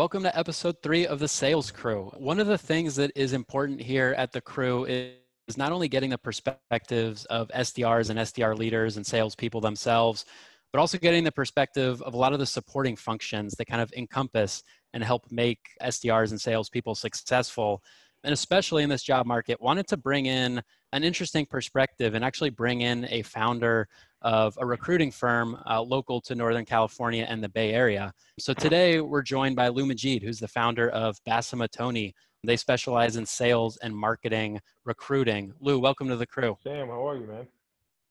Welcome 0.00 0.22
to 0.22 0.38
episode 0.38 0.76
three 0.82 1.06
of 1.06 1.18
the 1.18 1.28
Sales 1.28 1.70
Crew. 1.70 2.10
One 2.16 2.40
of 2.40 2.46
the 2.46 2.56
things 2.56 2.96
that 2.96 3.12
is 3.14 3.34
important 3.34 3.82
here 3.82 4.14
at 4.16 4.32
the 4.32 4.40
crew 4.40 4.86
is 4.86 5.58
not 5.58 5.72
only 5.72 5.88
getting 5.88 6.08
the 6.08 6.16
perspectives 6.16 7.26
of 7.26 7.48
SDRs 7.48 8.08
and 8.08 8.18
SDR 8.18 8.56
leaders 8.56 8.96
and 8.96 9.06
salespeople 9.06 9.60
themselves, 9.60 10.24
but 10.72 10.78
also 10.78 10.96
getting 10.96 11.22
the 11.22 11.30
perspective 11.30 12.00
of 12.00 12.14
a 12.14 12.16
lot 12.16 12.32
of 12.32 12.38
the 12.38 12.46
supporting 12.46 12.96
functions 12.96 13.54
that 13.58 13.66
kind 13.66 13.82
of 13.82 13.92
encompass 13.94 14.62
and 14.94 15.04
help 15.04 15.30
make 15.30 15.58
SDRs 15.82 16.30
and 16.30 16.40
salespeople 16.40 16.94
successful. 16.94 17.82
And 18.24 18.32
especially 18.32 18.82
in 18.82 18.88
this 18.88 19.02
job 19.02 19.26
market, 19.26 19.60
wanted 19.60 19.86
to 19.88 19.98
bring 19.98 20.24
in 20.24 20.62
an 20.94 21.04
interesting 21.04 21.44
perspective 21.44 22.14
and 22.14 22.24
actually 22.24 22.48
bring 22.48 22.80
in 22.80 23.06
a 23.10 23.20
founder 23.20 23.86
of 24.22 24.56
a 24.60 24.66
recruiting 24.66 25.10
firm 25.10 25.58
uh, 25.68 25.80
local 25.80 26.20
to 26.22 26.34
Northern 26.34 26.64
California 26.64 27.26
and 27.28 27.42
the 27.42 27.48
Bay 27.48 27.72
Area. 27.72 28.12
So 28.38 28.52
today 28.52 29.00
we're 29.00 29.22
joined 29.22 29.56
by 29.56 29.68
Lou 29.68 29.86
Majeed, 29.86 30.22
who's 30.22 30.38
the 30.38 30.48
founder 30.48 30.88
of 30.90 31.16
Basima 31.24 31.70
Tony. 31.70 32.14
They 32.44 32.56
specialize 32.56 33.16
in 33.16 33.26
sales 33.26 33.76
and 33.78 33.94
marketing 33.94 34.60
recruiting. 34.84 35.52
Lou, 35.60 35.78
welcome 35.78 36.08
to 36.08 36.16
the 36.16 36.26
crew. 36.26 36.56
Sam, 36.62 36.88
how 36.88 37.08
are 37.08 37.16
you, 37.16 37.26
man? 37.26 37.46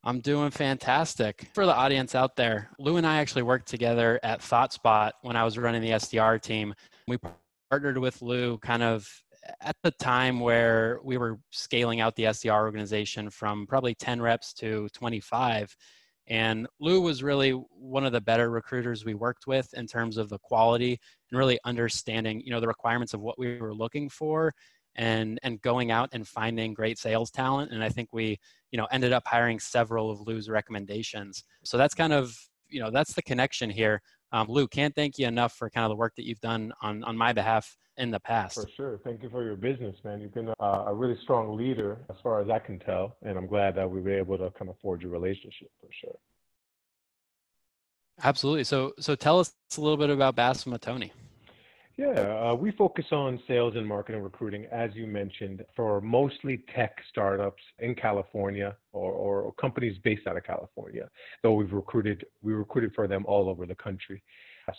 I'm 0.04 0.22
doing 0.22 0.50
fantastic. 0.50 1.50
For 1.54 1.66
the 1.66 1.76
audience 1.76 2.16
out 2.16 2.36
there, 2.36 2.70
Lou 2.80 2.98
and 2.98 3.06
I 3.06 3.18
actually 3.18 3.42
worked 3.42 3.68
together 3.68 4.20
at 4.24 4.40
ThoughtSpot 4.40 5.12
when 5.24 5.36
I 5.36 5.44
was 5.44 5.58
running 5.58 5.82
the 5.82 5.92
SDR 5.92 6.42
team. 6.42 6.74
We 7.08 7.18
partnered 7.70 7.98
with 7.98 8.22
Lou 8.22 8.58
kind 8.60 8.82
of 8.82 9.08
at 9.62 9.76
the 9.84 9.92
time 9.92 10.40
where 10.40 11.00
we 11.04 11.18
were 11.18 11.40
scaling 11.52 12.00
out 12.00 12.16
the 12.16 12.24
SDR 12.24 12.62
organization 12.62 13.30
from 13.30 13.68
probably 13.68 13.96
10 13.96 14.22
reps 14.22 14.54
to 14.56 14.88
25. 14.94 15.76
And 16.28 16.68
Lou 16.80 17.02
was 17.02 17.24
really 17.24 17.52
one 17.52 18.06
of 18.06 18.12
the 18.12 18.22
better 18.22 18.52
recruiters 18.52 19.04
we 19.04 19.16
worked 19.16 19.48
with 19.48 19.68
in 19.74 19.88
terms 19.88 20.18
of 20.18 20.30
the 20.30 20.38
quality 20.40 21.00
and 21.32 21.40
really 21.40 21.60
understanding, 21.66 22.42
you 22.46 22.52
know, 22.52 22.60
the 22.60 22.68
requirements 22.68 23.14
of 23.14 23.22
what 23.22 23.40
we 23.40 23.58
were 23.60 23.74
looking 23.74 24.10
for 24.10 24.54
and 24.96 25.40
and 25.44 25.62
going 25.62 25.92
out 25.92 26.10
and 26.14 26.28
finding 26.28 26.74
great 26.74 27.00
sales 27.00 27.32
talent. 27.32 27.72
And 27.72 27.84
I 27.84 27.90
think 27.90 28.10
we, 28.14 28.38
you 28.72 28.78
know, 28.78 28.88
ended 28.92 29.12
up 29.12 29.24
hiring 29.26 29.60
several 29.60 30.12
of 30.12 30.22
Lou's 30.22 30.50
recommendations. 30.50 31.44
So 31.64 31.78
that's 31.78 31.96
kind 31.96 32.14
of, 32.14 32.36
you 32.68 32.80
know, 32.80 32.92
that's 32.92 33.14
the 33.14 33.22
connection 33.24 33.70
here. 33.70 34.02
Um, 34.32 34.48
Lou, 34.48 34.68
can't 34.68 34.94
thank 34.94 35.18
you 35.18 35.28
enough 35.28 35.54
for 35.54 35.70
kind 35.70 35.86
of 35.86 35.90
the 35.90 35.96
work 35.96 36.16
that 36.18 36.26
you've 36.26 36.42
done 36.42 36.72
on 36.82 37.04
on 37.04 37.18
my 37.18 37.34
behalf 37.34 37.76
in 37.98 38.12
the 38.12 38.20
past. 38.20 38.56
For 38.56 38.70
sure. 38.76 39.00
Thank 39.04 39.24
you 39.24 39.30
for 39.30 39.44
your 39.44 39.56
business, 39.56 39.96
man. 40.04 40.22
You've 40.22 40.34
been 40.34 40.54
a, 40.60 40.66
a 40.66 40.94
really 40.94 41.18
strong 41.24 41.58
leader 41.58 41.98
as 42.10 42.16
far 42.24 42.42
as 42.42 42.50
I 42.50 42.60
can 42.60 42.80
tell, 42.80 43.18
and 43.24 43.38
I'm 43.38 43.48
glad 43.48 43.76
that 43.76 43.90
we 43.90 44.02
were 44.02 44.18
able 44.18 44.38
to 44.38 44.52
kind 44.52 44.70
of 44.70 44.76
forge 44.82 45.04
a 45.04 45.08
relationship 45.08 45.70
for 45.82 45.90
sure. 45.92 46.16
Absolutely. 48.24 48.64
So, 48.64 48.94
so 49.00 49.16
tell 49.16 49.40
us 49.40 49.54
a 49.78 49.82
little 49.82 49.98
bit 49.98 50.10
about 50.10 50.36
Basima 50.36 50.80
Tony. 50.80 51.12
Yeah, 52.00 52.52
uh, 52.52 52.56
we 52.56 52.72
focus 52.72 53.04
on 53.12 53.42
sales 53.46 53.76
and 53.76 53.86
marketing 53.86 54.24
recruiting, 54.24 54.66
as 54.72 54.92
you 54.94 55.06
mentioned, 55.06 55.66
for 55.76 56.00
mostly 56.00 56.64
tech 56.74 56.96
startups 57.10 57.62
in 57.80 57.94
California 57.94 58.78
or, 58.94 59.12
or 59.12 59.54
companies 59.56 59.98
based 60.02 60.26
out 60.26 60.38
of 60.38 60.46
California. 60.46 61.10
Though 61.44 61.56
we've 61.56 61.74
recruited, 61.74 62.26
we 62.42 62.54
recruited 62.54 62.94
for 62.96 63.10
them 63.10 63.26
all 63.28 63.50
over 63.50 63.66
the 63.66 63.76
country. 63.76 64.24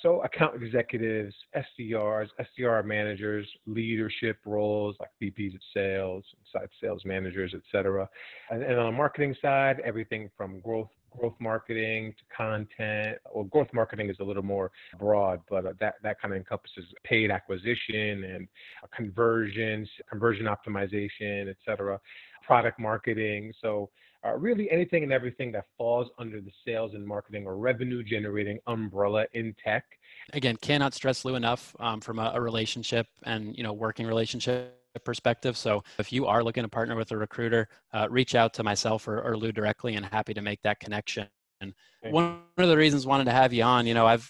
So 0.02 0.22
account 0.22 0.62
executives, 0.62 1.34
SDRs, 1.54 2.28
SDR 2.40 2.86
managers, 2.86 3.46
leadership 3.66 4.38
roles 4.46 4.96
like 4.98 5.10
VPs 5.22 5.54
of 5.54 5.60
sales, 5.74 6.24
side 6.50 6.70
sales 6.82 7.02
managers, 7.04 7.52
et 7.54 7.62
cetera. 7.70 8.08
And, 8.50 8.62
and 8.62 8.78
on 8.78 8.86
the 8.86 8.96
marketing 8.96 9.36
side, 9.42 9.80
everything 9.84 10.30
from 10.38 10.60
growth 10.60 10.88
growth 11.16 11.34
marketing 11.40 12.14
to 12.18 12.36
content. 12.36 13.18
Well, 13.34 13.44
growth 13.44 13.68
marketing 13.72 14.10
is 14.10 14.16
a 14.20 14.24
little 14.24 14.42
more 14.42 14.70
broad, 14.98 15.40
but 15.48 15.66
uh, 15.66 15.72
that, 15.80 15.94
that 16.02 16.20
kind 16.20 16.34
of 16.34 16.38
encompasses 16.38 16.84
paid 17.04 17.30
acquisition 17.30 18.24
and 18.24 18.48
uh, 18.82 18.86
conversions, 18.94 19.88
conversion 20.08 20.46
optimization, 20.46 21.48
et 21.48 21.56
cetera, 21.64 22.00
product 22.46 22.78
marketing. 22.78 23.52
So 23.60 23.90
uh, 24.24 24.36
really 24.36 24.70
anything 24.70 25.02
and 25.02 25.12
everything 25.12 25.50
that 25.52 25.64
falls 25.78 26.08
under 26.18 26.40
the 26.40 26.50
sales 26.64 26.92
and 26.94 27.06
marketing 27.06 27.46
or 27.46 27.56
revenue 27.56 28.02
generating 28.02 28.58
umbrella 28.66 29.26
in 29.32 29.54
tech. 29.62 29.84
Again, 30.32 30.56
cannot 30.56 30.94
stress 30.94 31.24
Lou 31.24 31.34
enough 31.34 31.74
um, 31.80 32.00
from 32.00 32.18
a, 32.18 32.32
a, 32.34 32.40
relationship 32.40 33.06
and 33.24 33.56
you 33.56 33.62
know 33.62 33.72
working 33.72 34.06
relationship 34.06 34.79
perspective. 34.98 35.56
So 35.56 35.82
if 35.98 36.12
you 36.12 36.26
are 36.26 36.42
looking 36.42 36.64
to 36.64 36.68
partner 36.68 36.96
with 36.96 37.12
a 37.12 37.16
recruiter, 37.16 37.68
uh, 37.92 38.08
reach 38.10 38.34
out 38.34 38.52
to 38.54 38.64
myself 38.64 39.06
or, 39.06 39.22
or 39.22 39.36
Lou 39.36 39.52
directly, 39.52 39.94
and 39.94 40.04
happy 40.04 40.34
to 40.34 40.42
make 40.42 40.60
that 40.62 40.80
connection. 40.80 41.28
And 41.60 41.74
one 42.10 42.40
of 42.58 42.68
the 42.68 42.76
reasons 42.76 43.06
wanted 43.06 43.24
to 43.24 43.32
have 43.32 43.52
you 43.52 43.62
on, 43.62 43.86
you 43.86 43.94
know, 43.94 44.06
I've 44.06 44.28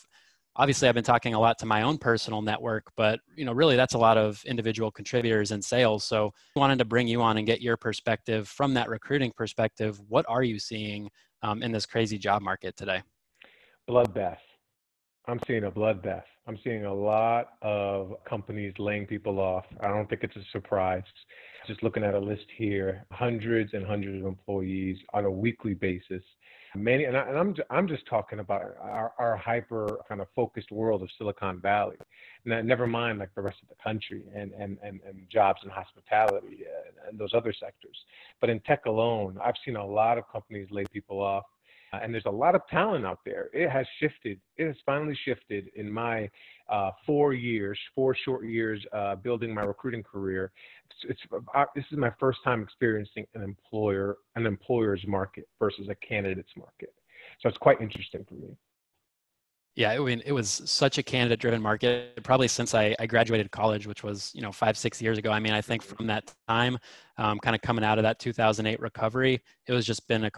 obviously 0.56 0.88
I've 0.88 0.94
been 0.94 1.04
talking 1.04 1.34
a 1.34 1.40
lot 1.40 1.58
to 1.60 1.66
my 1.66 1.82
own 1.82 1.96
personal 1.96 2.42
network, 2.42 2.84
but 2.96 3.20
you 3.36 3.44
know, 3.44 3.52
really 3.52 3.76
that's 3.76 3.94
a 3.94 3.98
lot 3.98 4.18
of 4.18 4.42
individual 4.44 4.90
contributors 4.90 5.52
in 5.52 5.62
sales. 5.62 6.04
So 6.04 6.32
I 6.56 6.60
wanted 6.60 6.78
to 6.80 6.84
bring 6.84 7.08
you 7.08 7.22
on 7.22 7.38
and 7.38 7.46
get 7.46 7.60
your 7.60 7.76
perspective 7.76 8.48
from 8.48 8.74
that 8.74 8.88
recruiting 8.88 9.32
perspective. 9.36 10.00
What 10.08 10.26
are 10.28 10.42
you 10.42 10.58
seeing 10.58 11.08
um, 11.42 11.62
in 11.62 11.72
this 11.72 11.86
crazy 11.86 12.18
job 12.18 12.42
market 12.42 12.76
today? 12.76 13.02
Bloodbath. 13.88 14.38
I'm 15.26 15.40
seeing 15.46 15.64
a 15.64 15.70
bloodbath. 15.70 16.24
I'm 16.50 16.58
seeing 16.64 16.84
a 16.84 16.92
lot 16.92 17.50
of 17.62 18.16
companies 18.28 18.74
laying 18.80 19.06
people 19.06 19.38
off. 19.38 19.66
I 19.82 19.86
don't 19.86 20.10
think 20.10 20.24
it's 20.24 20.34
a 20.34 20.42
surprise. 20.50 21.04
Just 21.68 21.80
looking 21.84 22.02
at 22.02 22.14
a 22.14 22.18
list 22.18 22.46
here, 22.56 23.06
hundreds 23.12 23.72
and 23.72 23.86
hundreds 23.86 24.20
of 24.20 24.26
employees 24.26 24.96
on 25.14 25.26
a 25.26 25.30
weekly 25.30 25.74
basis 25.74 26.24
Many, 26.76 27.04
and, 27.04 27.16
I, 27.16 27.28
am 27.28 27.36
I'm, 27.36 27.54
I'm 27.70 27.88
just 27.88 28.06
talking 28.06 28.38
about 28.38 28.62
our, 28.80 29.12
our 29.18 29.36
hyper 29.36 29.98
kind 30.08 30.20
of 30.20 30.28
focused 30.36 30.70
world 30.70 31.02
of 31.02 31.08
Silicon 31.18 31.60
Valley. 31.60 31.96
Now, 32.44 32.60
never 32.60 32.86
mind 32.86 33.18
like 33.18 33.34
the 33.34 33.42
rest 33.42 33.58
of 33.62 33.68
the 33.68 33.82
country 33.82 34.22
and 34.34 34.52
and 34.52 34.78
and, 34.82 35.00
and 35.06 35.26
jobs 35.30 35.60
in 35.64 35.70
hospitality 35.70 36.64
and, 36.86 37.08
and 37.08 37.18
those 37.18 37.34
other 37.34 37.52
sectors. 37.52 37.96
But 38.40 38.50
in 38.50 38.60
tech 38.60 38.86
alone, 38.86 39.36
I've 39.44 39.56
seen 39.64 39.76
a 39.76 39.84
lot 39.84 40.16
of 40.16 40.24
companies 40.30 40.68
lay 40.70 40.84
people 40.92 41.20
off. 41.20 41.44
Uh, 41.92 41.98
and 42.02 42.12
there's 42.14 42.26
a 42.26 42.30
lot 42.30 42.54
of 42.54 42.62
talent 42.70 43.04
out 43.04 43.18
there. 43.24 43.50
It 43.52 43.68
has 43.70 43.86
shifted. 43.98 44.40
It 44.56 44.66
has 44.66 44.76
finally 44.86 45.16
shifted 45.24 45.68
in 45.74 45.90
my 45.90 46.30
uh, 46.68 46.90
four 47.04 47.34
years, 47.34 47.78
four 47.94 48.14
short 48.24 48.46
years 48.46 48.84
uh, 48.92 49.16
building 49.16 49.52
my 49.52 49.62
recruiting 49.62 50.02
career. 50.02 50.52
It's, 50.86 51.18
it's 51.26 51.42
uh, 51.54 51.64
this 51.74 51.84
is 51.90 51.98
my 51.98 52.12
first 52.20 52.38
time 52.44 52.62
experiencing 52.62 53.26
an 53.34 53.42
employer, 53.42 54.18
an 54.36 54.46
employer's 54.46 55.04
market 55.06 55.48
versus 55.58 55.88
a 55.88 55.94
candidate's 55.96 56.52
market. 56.56 56.94
So 57.40 57.48
it's 57.48 57.58
quite 57.58 57.80
interesting 57.80 58.24
for 58.28 58.34
me. 58.34 58.56
Yeah, 59.76 59.92
I 59.92 59.98
mean, 59.98 60.20
it 60.26 60.32
was 60.32 60.62
such 60.64 60.98
a 60.98 61.02
candidate-driven 61.02 61.62
market 61.62 62.22
probably 62.24 62.48
since 62.48 62.74
I, 62.74 62.94
I, 62.98 63.06
graduated 63.06 63.50
college, 63.52 63.86
which 63.86 64.02
was 64.02 64.32
you 64.34 64.42
know 64.42 64.50
five 64.50 64.76
six 64.76 65.00
years 65.00 65.16
ago. 65.16 65.30
I 65.30 65.38
mean, 65.38 65.52
I 65.52 65.60
think 65.60 65.82
from 65.82 66.08
that 66.08 66.32
time, 66.48 66.76
um, 67.18 67.38
kind 67.38 67.54
of 67.54 67.62
coming 67.62 67.84
out 67.84 67.96
of 67.96 68.02
that 68.02 68.18
2008 68.18 68.80
recovery, 68.80 69.40
it 69.66 69.72
was 69.72 69.86
just 69.86 70.06
been 70.08 70.24
a 70.24 70.30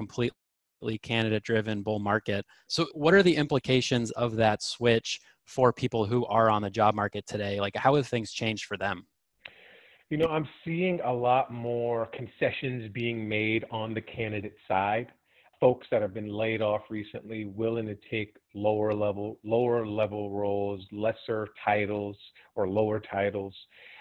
completely 0.83 0.99
candidate-driven 0.99 1.83
bull 1.83 2.01
market. 2.01 2.45
So, 2.67 2.87
what 2.95 3.15
are 3.15 3.23
the 3.23 3.37
implications 3.37 4.11
of 4.13 4.37
that 4.37 4.63
switch 4.63 5.21
for 5.47 5.73
people 5.73 6.07
who 6.07 6.27
are 6.27 6.51
on 6.51 6.63
the 6.63 6.71
job 6.71 6.95
market 6.95 7.27
today? 7.27 7.61
Like, 7.61 7.77
how 7.77 7.95
have 7.95 8.07
things 8.07 8.33
changed 8.33 8.65
for 8.65 8.77
them? 8.77 9.07
You 10.11 10.19
know, 10.19 10.27
I'm 10.27 10.49
seeing 10.65 11.01
a 11.01 11.13
lot 11.13 11.53
more 11.53 12.07
concessions 12.07 12.91
being 12.93 13.29
made 13.29 13.65
on 13.71 13.95
the 13.95 14.01
candidate 14.01 14.57
side. 14.69 15.09
Folks 15.61 15.87
that 15.93 16.03
have 16.03 16.13
been 16.13 16.29
laid 16.29 16.61
off 16.61 16.83
recently 16.91 17.45
willing 17.45 17.87
to 17.87 17.97
take 18.11 18.37
lower 18.53 18.93
level 18.93 19.39
lower 19.45 19.87
level 19.87 20.31
roles, 20.31 20.85
lesser 20.91 21.47
titles 21.65 22.17
or 22.57 22.69
lower 22.69 22.99
titles, 22.99 23.55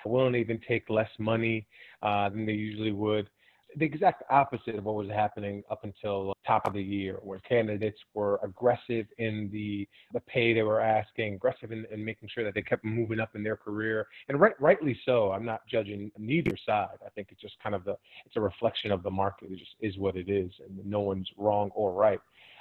willing 0.03 0.34
to 0.34 0.40
even 0.40 0.59
take 0.68 0.90
less 0.90 1.12
money 1.19 1.68
uh, 2.02 2.30
than 2.30 2.48
they 2.48 2.53
usually 2.53 2.92
would 2.92 3.30
the 3.77 3.85
exact 3.85 4.23
opposite 4.29 4.75
of 4.75 4.85
what 4.85 4.95
was 4.95 5.09
happening 5.09 5.63
up 5.69 5.83
until 5.83 6.33
top 6.45 6.65
of 6.67 6.73
the 6.73 6.81
year, 6.81 7.19
where 7.21 7.39
candidates 7.39 7.99
were 8.13 8.39
aggressive 8.43 9.05
in 9.17 9.49
the 9.51 9.87
the 10.13 10.19
pay 10.21 10.53
they 10.53 10.63
were 10.63 10.81
asking, 10.81 11.35
aggressive 11.35 11.71
in, 11.71 11.85
in 11.91 12.03
making 12.03 12.29
sure 12.33 12.44
that 12.44 12.53
they 12.53 12.62
kept 12.62 12.83
moving 12.83 13.19
up 13.19 13.35
in 13.35 13.44
their 13.44 13.56
career, 13.56 14.07
and 14.27 14.39
right, 14.39 14.59
rightly 14.59 15.00
so. 15.06 15.31
I'm 15.31 15.45
not 15.45 15.62
judging 15.68 16.12
neither 16.18 16.56
side. 16.65 16.97
I 17.06 17.09
think 17.09 17.29
it's 17.31 17.41
just 17.41 17.56
kind 17.62 17.75
of 17.75 17.83
the 17.83 17.95
it's 18.25 18.35
a 18.35 18.41
reflection 18.41 18.91
of 18.91 19.03
the 19.03 19.12
market. 19.12 19.51
It 19.51 19.59
just 19.59 19.75
is 19.79 19.97
what 19.97 20.15
it 20.15 20.29
is, 20.29 20.51
and 20.65 20.85
no 20.85 21.00
one's 21.01 21.29
wrong 21.38 21.71
or 21.74 21.94
right. 21.94 22.19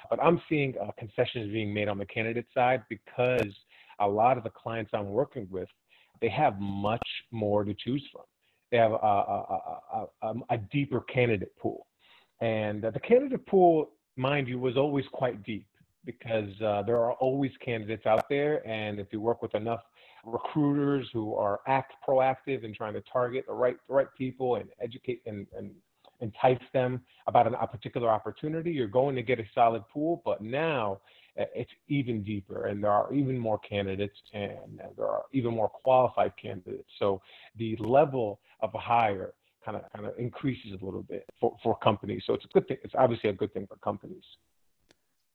But 0.09 0.21
I'm 0.23 0.41
seeing 0.49 0.75
uh, 0.81 0.91
concessions 0.97 1.51
being 1.51 1.73
made 1.73 1.87
on 1.87 1.97
the 1.97 2.05
candidate 2.05 2.47
side 2.53 2.83
because 2.89 3.53
a 3.99 4.07
lot 4.07 4.37
of 4.37 4.43
the 4.43 4.49
clients 4.49 4.91
I'm 4.93 5.09
working 5.09 5.47
with, 5.51 5.69
they 6.21 6.29
have 6.29 6.59
much 6.59 7.07
more 7.31 7.63
to 7.63 7.73
choose 7.73 8.03
from 8.11 8.23
they 8.71 8.77
have 8.77 8.91
a, 8.91 8.95
a, 8.95 10.07
a, 10.21 10.33
a 10.49 10.57
deeper 10.71 11.01
candidate 11.01 11.55
pool. 11.57 11.87
And 12.39 12.81
the 12.81 12.99
candidate 12.99 13.45
pool, 13.45 13.91
mind 14.15 14.47
you, 14.47 14.57
was 14.57 14.77
always 14.77 15.05
quite 15.11 15.43
deep 15.43 15.67
because 16.05 16.49
uh, 16.61 16.81
there 16.83 16.97
are 16.97 17.13
always 17.13 17.51
candidates 17.63 18.05
out 18.05 18.27
there. 18.29 18.67
And 18.67 18.99
if 18.99 19.07
you 19.11 19.21
work 19.21 19.41
with 19.41 19.53
enough 19.53 19.81
recruiters 20.25 21.07
who 21.13 21.35
are 21.35 21.59
act 21.67 21.93
proactive 22.07 22.63
and 22.65 22.73
trying 22.73 22.93
to 22.93 23.01
target 23.01 23.45
the 23.47 23.53
right, 23.53 23.75
the 23.87 23.93
right 23.93 24.07
people 24.17 24.55
and 24.55 24.69
educate 24.81 25.21
and, 25.25 25.45
and 25.55 25.71
entice 26.21 26.61
them 26.73 27.01
about 27.27 27.45
an, 27.45 27.55
a 27.61 27.67
particular 27.67 28.09
opportunity, 28.09 28.71
you're 28.71 28.87
going 28.87 29.15
to 29.15 29.23
get 29.23 29.39
a 29.39 29.45
solid 29.53 29.83
pool. 29.93 30.21
But 30.25 30.41
now 30.41 31.01
it's 31.35 31.71
even 31.87 32.23
deeper 32.23 32.67
and 32.67 32.83
there 32.83 32.91
are 32.91 33.13
even 33.13 33.37
more 33.37 33.59
candidates 33.59 34.17
and 34.33 34.81
there 34.97 35.07
are 35.07 35.23
even 35.31 35.53
more 35.53 35.69
qualified 35.69 36.33
candidates. 36.41 36.89
So 36.99 37.21
the 37.57 37.75
level 37.77 38.39
of 38.61 38.71
hire 38.73 39.33
kind 39.63 39.77
of 39.77 39.83
kind 39.93 40.05
of 40.05 40.17
increases 40.17 40.71
a 40.81 40.85
little 40.85 41.03
bit 41.03 41.25
for, 41.39 41.55
for 41.63 41.77
companies. 41.77 42.23
So 42.25 42.33
it's 42.33 42.45
a 42.45 42.47
good 42.49 42.67
thing. 42.67 42.77
It's 42.83 42.95
obviously 42.97 43.29
a 43.29 43.33
good 43.33 43.53
thing 43.53 43.67
for 43.67 43.77
companies. 43.77 44.23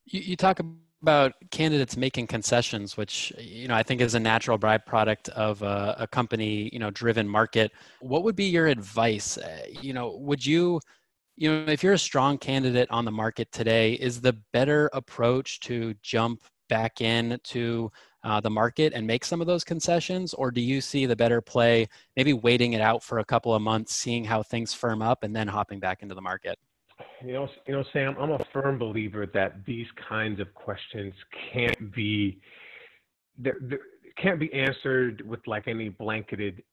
You, 0.07 0.21
you 0.21 0.37
talk 0.37 0.61
about 1.03 1.33
candidates 1.51 1.97
making 1.97 2.27
concessions, 2.27 2.97
which 2.97 3.33
you 3.39 3.69
know 3.69 3.75
I 3.75 3.83
think 3.83 4.01
is 4.01 4.15
a 4.15 4.21
natural 4.21 4.59
byproduct 4.59 5.29
of 5.31 5.63
a, 5.63 5.97
a 6.01 6.07
company 6.07 6.71
you 6.73 6.79
know 6.79 6.91
driven 6.91 7.29
market. 7.29 7.73
What 8.01 8.25
would 8.25 8.37
be 8.37 8.47
your 8.47 8.67
advice? 8.67 9.39
Uh, 9.39 9.67
you 9.83 9.93
know, 9.93 10.17
would 10.17 10.45
you 10.45 10.81
you 11.37 11.51
know 11.51 11.71
if 11.71 11.83
you're 11.83 11.93
a 11.93 11.99
strong 11.99 12.39
candidate 12.39 12.91
on 12.91 13.05
the 13.05 13.13
market 13.13 13.53
today, 13.53 13.95
is 13.95 14.21
the 14.21 14.37
better 14.53 14.91
approach 14.93 15.61
to 15.61 15.95
jump 16.03 16.43
back 16.69 17.01
in 17.01 17.39
to 17.45 17.91
uh, 18.27 18.41
the 18.41 18.51
market 18.51 18.93
and 18.93 19.07
make 19.07 19.25
some 19.25 19.41
of 19.41 19.47
those 19.47 19.63
concessions, 19.63 20.35
or 20.35 20.51
do 20.51 20.61
you 20.61 20.81
see 20.81 21.07
the 21.07 21.15
better 21.15 21.41
play 21.41 21.87
maybe 22.17 22.33
waiting 22.33 22.73
it 22.73 22.81
out 22.81 23.01
for 23.01 23.21
a 23.21 23.25
couple 23.25 23.55
of 23.55 23.63
months, 23.63 23.95
seeing 23.95 24.25
how 24.25 24.43
things 24.43 24.75
firm 24.75 25.01
up, 25.01 25.23
and 25.23 25.35
then 25.35 25.47
hopping 25.47 25.79
back 25.79 26.03
into 26.03 26.13
the 26.13 26.21
market? 26.21 26.59
You 27.25 27.35
know, 27.35 27.49
you 27.69 27.75
know, 27.75 27.85
Sam, 27.93 28.17
I'm 28.19 28.33
a 28.33 28.45
firm 28.53 28.79
believer 28.79 29.27
that 29.33 29.65
these 29.65 29.87
kinds 30.09 30.41
of 30.41 30.53
questions 30.55 31.15
can't 31.53 31.95
be 31.95 32.41
can't 34.21 34.41
be 34.41 34.53
answered 34.53 35.23
with 35.25 35.47
like 35.47 35.69
any 35.69 35.91
blanketed 35.91 36.65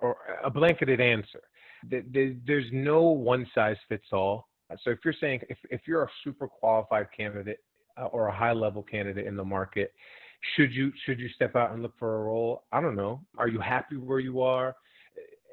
or 0.00 0.16
a 0.42 0.50
blanketed 0.50 1.00
answer. 1.00 1.42
There's 1.88 2.66
no 2.72 3.02
one 3.02 3.46
size 3.54 3.76
fits 3.88 4.06
all. 4.12 4.48
So 4.82 4.90
if 4.90 4.98
you're 5.04 5.14
saying 5.20 5.42
if, 5.48 5.58
if 5.70 5.82
you're 5.86 6.02
a 6.02 6.10
super 6.24 6.48
qualified 6.48 7.06
candidate 7.16 7.60
uh, 7.96 8.06
or 8.06 8.26
a 8.26 8.34
high 8.34 8.54
level 8.54 8.82
candidate 8.82 9.26
in 9.26 9.36
the 9.36 9.44
market, 9.44 9.92
should 10.56 10.72
you 10.72 10.92
should 11.04 11.18
you 11.18 11.28
step 11.30 11.56
out 11.56 11.72
and 11.72 11.82
look 11.82 11.94
for 11.98 12.16
a 12.16 12.24
role? 12.24 12.64
I 12.72 12.80
don't 12.80 12.96
know. 12.96 13.20
Are 13.38 13.48
you 13.48 13.60
happy 13.60 13.96
where 13.96 14.20
you 14.20 14.42
are? 14.42 14.74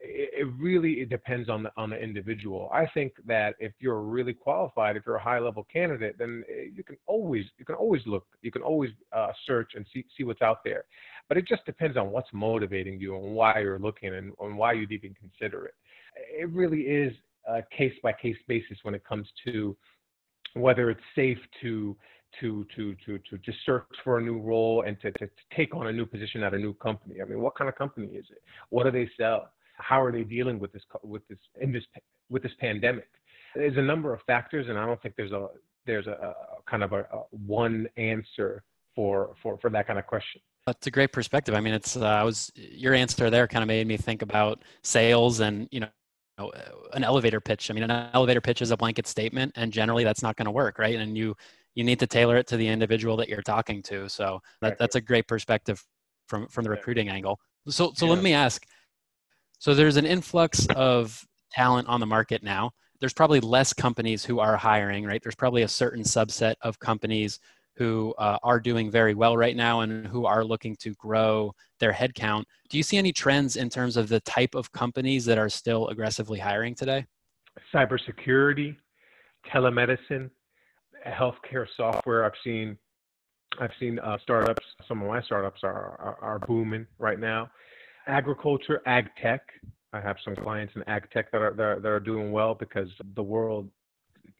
It, 0.06 0.48
really 0.60 0.96
it 0.96 1.10
depends 1.10 1.48
on 1.48 1.64
the 1.64 1.72
on 1.78 1.90
the 1.90 1.98
individual. 1.98 2.70
I 2.74 2.86
think 2.94 3.14
that 3.26 3.56
if 3.60 3.72
you're 3.80 4.02
really 4.02 4.34
qualified, 4.34 4.98
if 4.98 5.04
you're 5.06 5.16
a 5.16 5.24
high 5.24 5.40
level 5.40 5.66
candidate, 5.72 6.18
then 6.20 6.44
eh, 6.50 6.66
you 6.76 6.84
can 6.84 6.98
always 7.06 7.46
you 7.58 7.64
can 7.64 7.76
always 7.76 8.02
look, 8.06 8.26
you 8.42 8.52
can 8.52 8.62
always 8.62 8.92
uh, 9.14 9.32
search 9.46 9.72
and 9.76 9.86
see 9.94 10.06
see 10.18 10.26
what's 10.26 10.42
out 10.42 10.64
there. 10.66 10.84
But 11.30 11.38
it 11.38 11.48
just 11.48 11.66
depends 11.66 11.96
on 11.96 12.12
what's 12.12 12.28
motivating 12.34 13.00
you 13.00 13.16
and 13.16 13.34
why 13.34 13.60
you're 13.60 13.80
looking 13.80 14.14
and, 14.14 14.34
and 14.42 14.58
why 14.58 14.74
you'd 14.74 14.92
even 14.92 15.14
consider 15.14 15.66
it. 15.66 15.76
It 16.38 16.50
really 16.50 16.82
is 16.82 17.14
a 17.48 17.64
case 17.76 17.94
by 18.04 18.12
case 18.12 18.38
basis 18.48 18.78
when 18.84 18.94
it 18.94 19.06
comes 19.06 19.28
to 19.46 19.76
whether 20.54 20.90
it's 20.90 21.02
safe 21.16 21.40
to 21.62 21.96
to 22.40 22.66
to 22.76 22.96
to 23.06 23.20
to 23.30 23.38
just 23.40 23.58
search 23.66 23.84
for 24.04 24.18
a 24.18 24.22
new 24.22 24.40
role 24.40 24.84
and 24.86 25.00
to, 25.02 25.12
to, 25.12 25.28
to 25.28 25.32
take 25.56 25.76
on 25.76 25.88
a 25.88 25.92
new 25.92 26.06
position 26.06 26.44
at 26.44 26.54
a 26.54 26.58
new 26.58 26.74
company. 26.76 27.22
I 27.22 27.26
mean, 27.26 27.42
what 27.42 27.56
kind 27.56 27.70
of 27.70 27.76
company 27.76 28.08
is 28.08 28.26
it? 28.30 28.42
What 28.70 28.84
do 28.84 28.92
they 28.92 29.10
sell? 29.18 29.50
How 29.78 30.02
are 30.02 30.12
they 30.12 30.24
dealing 30.24 30.60
with 30.60 30.72
this 30.74 30.84
with 31.04 31.28
this 31.28 31.38
in 31.62 31.72
this 31.72 31.84
with 32.30 32.44
this 32.44 32.54
pandemic? 32.60 33.08
There's 33.56 33.78
a 33.78 33.82
number 33.82 34.14
of 34.14 34.22
factors, 34.26 34.68
and 34.70 34.78
I 34.78 34.86
don't 34.86 35.02
think 35.02 35.16
there's 35.16 35.32
a 35.32 35.48
there's 35.86 36.08
a, 36.08 36.12
a 36.12 36.36
kind 36.70 36.84
of 36.84 36.94
a, 36.94 37.02
a, 37.02 37.24
one 37.46 37.88
answer 37.98 38.64
for 38.96 39.36
for 39.42 39.58
for 39.60 39.70
that 39.70 39.88
kind 39.88 40.00
of 40.00 40.08
question. 40.08 40.42
That's 40.66 40.88
a 40.88 40.92
great 40.92 41.12
perspective. 41.12 41.56
I 41.56 41.60
mean, 41.60 41.74
it's 41.74 41.98
uh, 41.98 42.06
I 42.06 42.24
was 42.24 42.52
your 42.56 42.94
answer 42.94 43.30
there 43.30 43.48
kind 43.48 43.64
of 43.64 43.68
made 43.68 43.88
me 43.88 43.98
think 43.98 44.22
about 44.22 44.64
sales 44.82 45.40
and 45.40 45.68
you 45.72 45.82
know 45.82 45.88
an 46.94 47.04
elevator 47.04 47.40
pitch. 47.40 47.70
I 47.70 47.74
mean, 47.74 47.84
an 47.84 48.10
elevator 48.14 48.42
pitch 48.42 48.62
is 48.62 48.72
a 48.72 48.78
blanket 48.78 49.08
statement, 49.08 49.54
and 49.56 49.72
generally 49.72 50.04
that's 50.04 50.24
not 50.24 50.36
going 50.36 50.46
to 50.46 50.52
work, 50.52 50.80
right? 50.80 50.96
And 50.96 51.18
you 51.18 51.36
you 51.76 51.84
need 51.84 52.00
to 52.00 52.08
tailor 52.08 52.38
it 52.38 52.48
to 52.48 52.58
the 52.58 52.68
individual 52.68 53.18
that 53.18 53.30
you're 53.30 53.42
talking 53.42 53.82
to. 53.84 54.08
So 54.10 54.40
that, 54.62 54.78
that's 54.78 54.96
a 54.96 55.02
great 55.02 55.28
perspective 55.28 55.84
from 56.28 56.48
from 56.48 56.64
the 56.64 56.70
recruiting 56.70 57.10
angle. 57.10 57.40
So 57.68 57.92
so 57.96 58.06
yeah. 58.06 58.14
let 58.14 58.24
me 58.24 58.34
ask. 58.34 58.66
So 59.60 59.74
there's 59.74 59.98
an 59.98 60.06
influx 60.06 60.68
of 60.76 61.22
talent 61.52 61.88
on 61.88 62.00
the 62.00 62.06
market 62.06 62.44
now. 62.44 62.72
There's 63.00 63.14
probably 63.14 63.40
less 63.40 63.74
companies 63.74 64.24
who 64.24 64.40
are 64.40 64.56
hiring, 64.56 65.06
right? 65.06 65.22
There's 65.22 65.36
probably 65.36 65.64
a 65.64 65.68
certain 65.68 66.04
subset 66.04 66.56
of 66.62 66.80
companies 66.80 67.40
who 67.76 68.14
uh, 68.18 68.38
are 68.44 68.60
doing 68.60 68.92
very 68.92 69.14
well 69.14 69.36
right 69.36 69.56
now 69.56 69.82
and 69.82 70.06
who 70.08 70.26
are 70.26 70.44
looking 70.44 70.76
to 70.78 70.94
grow 70.96 71.54
their 71.80 71.92
headcount. 71.92 72.44
Do 72.70 72.78
you 72.78 72.84
see 72.84 72.98
any 72.98 73.12
trends 73.12 73.56
in 73.56 73.70
terms 73.70 73.98
of 73.98 74.10
the 74.10 74.20
type 74.22 74.54
of 74.54 74.72
companies 74.72 75.26
that 75.26 75.38
are 75.38 75.50
still 75.50 75.88
aggressively 75.88 76.40
hiring 76.40 76.76
today? 76.76 77.06
Cybersecurity, 77.74 78.76
telemedicine, 79.52 80.30
healthcare 81.08 81.66
software. 81.76 82.26
I've 82.26 82.32
seen 82.44 82.78
I've 83.60 83.72
seen 83.80 84.00
uh, 84.00 84.18
startups. 84.24 84.66
Some 84.88 85.02
of 85.02 85.08
my 85.08 85.22
startups 85.22 85.62
are, 85.64 86.00
are, 86.00 86.18
are 86.22 86.40
booming 86.40 86.88
right 86.98 87.20
now. 87.20 87.50
Agriculture, 88.08 88.82
ag 88.86 89.10
tech. 89.22 89.42
I 89.94 90.02
have 90.02 90.18
some 90.26 90.36
clients 90.36 90.74
in 90.76 90.84
ag 90.88 91.10
tech 91.12 91.32
that 91.32 91.42
are 91.42 91.54
that 91.54 91.64
are, 91.64 91.80
that 91.80 91.90
are 91.90 92.00
doing 92.00 92.32
well 92.32 92.56
because 92.56 92.90
the 93.16 93.24
world 93.24 93.70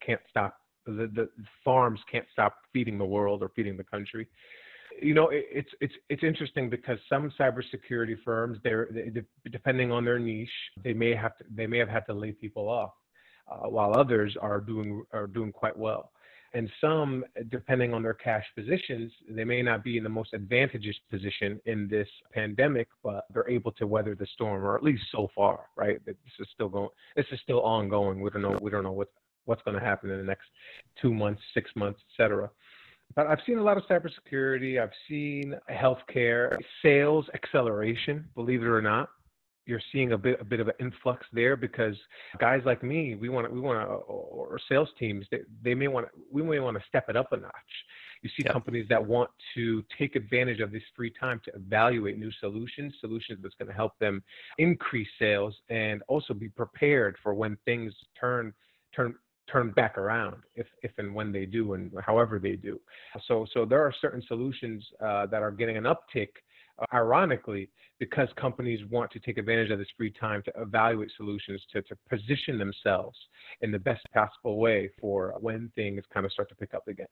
can't 0.04 0.20
stop. 0.28 0.56
The, 0.86 1.10
the 1.14 1.30
farms 1.64 2.00
can't 2.10 2.26
stop 2.32 2.56
feeding 2.72 2.98
the 2.98 3.04
world 3.04 3.42
or 3.42 3.50
feeding 3.54 3.76
the 3.76 3.84
country. 3.84 4.26
You 5.00 5.14
know, 5.14 5.28
it, 5.28 5.46
it's 5.50 5.70
it's 5.80 5.94
it's 6.08 6.22
interesting 6.22 6.68
because 6.68 6.98
some 7.08 7.32
cybersecurity 7.38 8.16
firms, 8.24 8.58
they're 8.64 8.88
they, 8.90 9.22
depending 9.50 9.92
on 9.92 10.04
their 10.04 10.18
niche, 10.18 10.48
they 10.82 10.92
may 10.92 11.14
have 11.14 11.36
to 11.38 11.44
they 11.54 11.66
may 11.66 11.78
have 11.78 11.88
had 11.88 12.04
to 12.06 12.14
lay 12.14 12.32
people 12.32 12.68
off, 12.68 12.90
uh, 13.50 13.68
while 13.68 13.96
others 13.96 14.36
are 14.40 14.60
doing 14.60 15.04
are 15.12 15.26
doing 15.26 15.52
quite 15.52 15.76
well 15.76 16.10
and 16.54 16.70
some, 16.80 17.24
depending 17.50 17.92
on 17.92 18.02
their 18.02 18.14
cash 18.14 18.44
positions, 18.54 19.12
they 19.28 19.44
may 19.44 19.60
not 19.60 19.82
be 19.82 19.98
in 19.98 20.04
the 20.04 20.08
most 20.08 20.32
advantageous 20.34 20.96
position 21.10 21.60
in 21.66 21.88
this 21.88 22.08
pandemic, 22.32 22.88
but 23.02 23.24
they're 23.32 23.50
able 23.50 23.72
to 23.72 23.86
weather 23.86 24.14
the 24.14 24.26
storm, 24.34 24.64
or 24.64 24.76
at 24.76 24.82
least 24.82 25.02
so 25.10 25.28
far, 25.34 25.66
right? 25.76 26.04
This 26.06 26.14
is 26.38 26.46
still 26.54 26.68
going. 26.68 26.88
This 27.16 27.26
is 27.32 27.40
still 27.42 27.60
ongoing. 27.62 28.20
We 28.20 28.30
don't 28.30 28.42
know. 28.42 28.56
We 28.62 28.70
don't 28.70 28.84
know 28.84 28.92
what 28.92 29.08
what's 29.46 29.62
going 29.62 29.78
to 29.78 29.84
happen 29.84 30.10
in 30.10 30.18
the 30.18 30.24
next 30.24 30.46
two 31.02 31.12
months, 31.12 31.42
six 31.52 31.70
months, 31.76 32.00
etc. 32.10 32.48
But 33.14 33.26
I've 33.26 33.40
seen 33.46 33.58
a 33.58 33.62
lot 33.62 33.76
of 33.76 33.82
cybersecurity. 33.84 34.80
I've 34.80 34.94
seen 35.08 35.54
healthcare, 35.70 36.56
sales 36.82 37.26
acceleration. 37.34 38.26
Believe 38.34 38.62
it 38.62 38.66
or 38.66 38.80
not, 38.80 39.10
you're 39.66 39.80
seeing 39.92 40.12
a 40.12 40.18
bit 40.18 40.40
a 40.40 40.44
bit 40.44 40.60
of 40.60 40.68
an 40.68 40.74
influx 40.78 41.26
there 41.32 41.56
because 41.56 41.96
guys 42.38 42.62
like 42.64 42.82
me, 42.82 43.14
we 43.14 43.28
want 43.28 43.50
we 43.52 43.60
want 43.60 43.80
to 43.88 43.94
or 43.94 44.58
sales 44.68 44.88
teams 44.98 45.26
they, 45.30 45.40
they 45.62 45.74
may 45.74 45.88
want 45.88 46.06
to 46.06 46.12
we 46.30 46.42
may 46.42 46.58
want 46.60 46.76
to 46.76 46.82
step 46.88 47.08
it 47.08 47.16
up 47.16 47.32
a 47.32 47.36
notch. 47.36 47.52
You 48.22 48.30
see 48.30 48.42
yep. 48.44 48.52
companies 48.52 48.86
that 48.88 49.04
want 49.04 49.30
to 49.54 49.84
take 49.98 50.16
advantage 50.16 50.60
of 50.60 50.72
this 50.72 50.82
free 50.96 51.12
time 51.18 51.40
to 51.44 51.52
evaluate 51.54 52.18
new 52.18 52.30
solutions, 52.40 52.94
solutions 53.00 53.40
that's 53.42 53.54
going 53.56 53.68
to 53.68 53.74
help 53.74 53.98
them 53.98 54.22
increase 54.58 55.08
sales 55.18 55.54
and 55.68 56.02
also 56.08 56.32
be 56.32 56.48
prepared 56.48 57.16
for 57.22 57.34
when 57.34 57.56
things 57.64 57.92
turn 58.18 58.52
turn 58.94 59.14
turn 59.50 59.70
back 59.72 59.98
around 59.98 60.36
if 60.54 60.66
if 60.82 60.90
and 60.98 61.14
when 61.14 61.32
they 61.32 61.46
do 61.46 61.74
and 61.74 61.90
however 62.04 62.38
they 62.38 62.56
do. 62.56 62.78
So 63.26 63.46
so 63.52 63.64
there 63.64 63.82
are 63.82 63.94
certain 64.00 64.22
solutions 64.26 64.84
uh, 65.02 65.26
that 65.26 65.42
are 65.42 65.50
getting 65.50 65.76
an 65.76 65.84
uptick 65.84 66.28
ironically, 66.92 67.70
because 67.98 68.28
companies 68.36 68.80
want 68.90 69.10
to 69.12 69.20
take 69.20 69.38
advantage 69.38 69.70
of 69.70 69.78
this 69.78 69.88
free 69.96 70.10
time 70.10 70.42
to 70.42 70.52
evaluate 70.60 71.10
solutions, 71.16 71.62
to, 71.72 71.82
to 71.82 71.96
position 72.08 72.58
themselves 72.58 73.16
in 73.60 73.70
the 73.70 73.78
best 73.78 74.02
possible 74.12 74.58
way 74.58 74.90
for 75.00 75.34
when 75.40 75.70
things 75.74 76.02
kind 76.12 76.26
of 76.26 76.32
start 76.32 76.48
to 76.48 76.54
pick 76.54 76.74
up 76.74 76.86
again. 76.88 77.06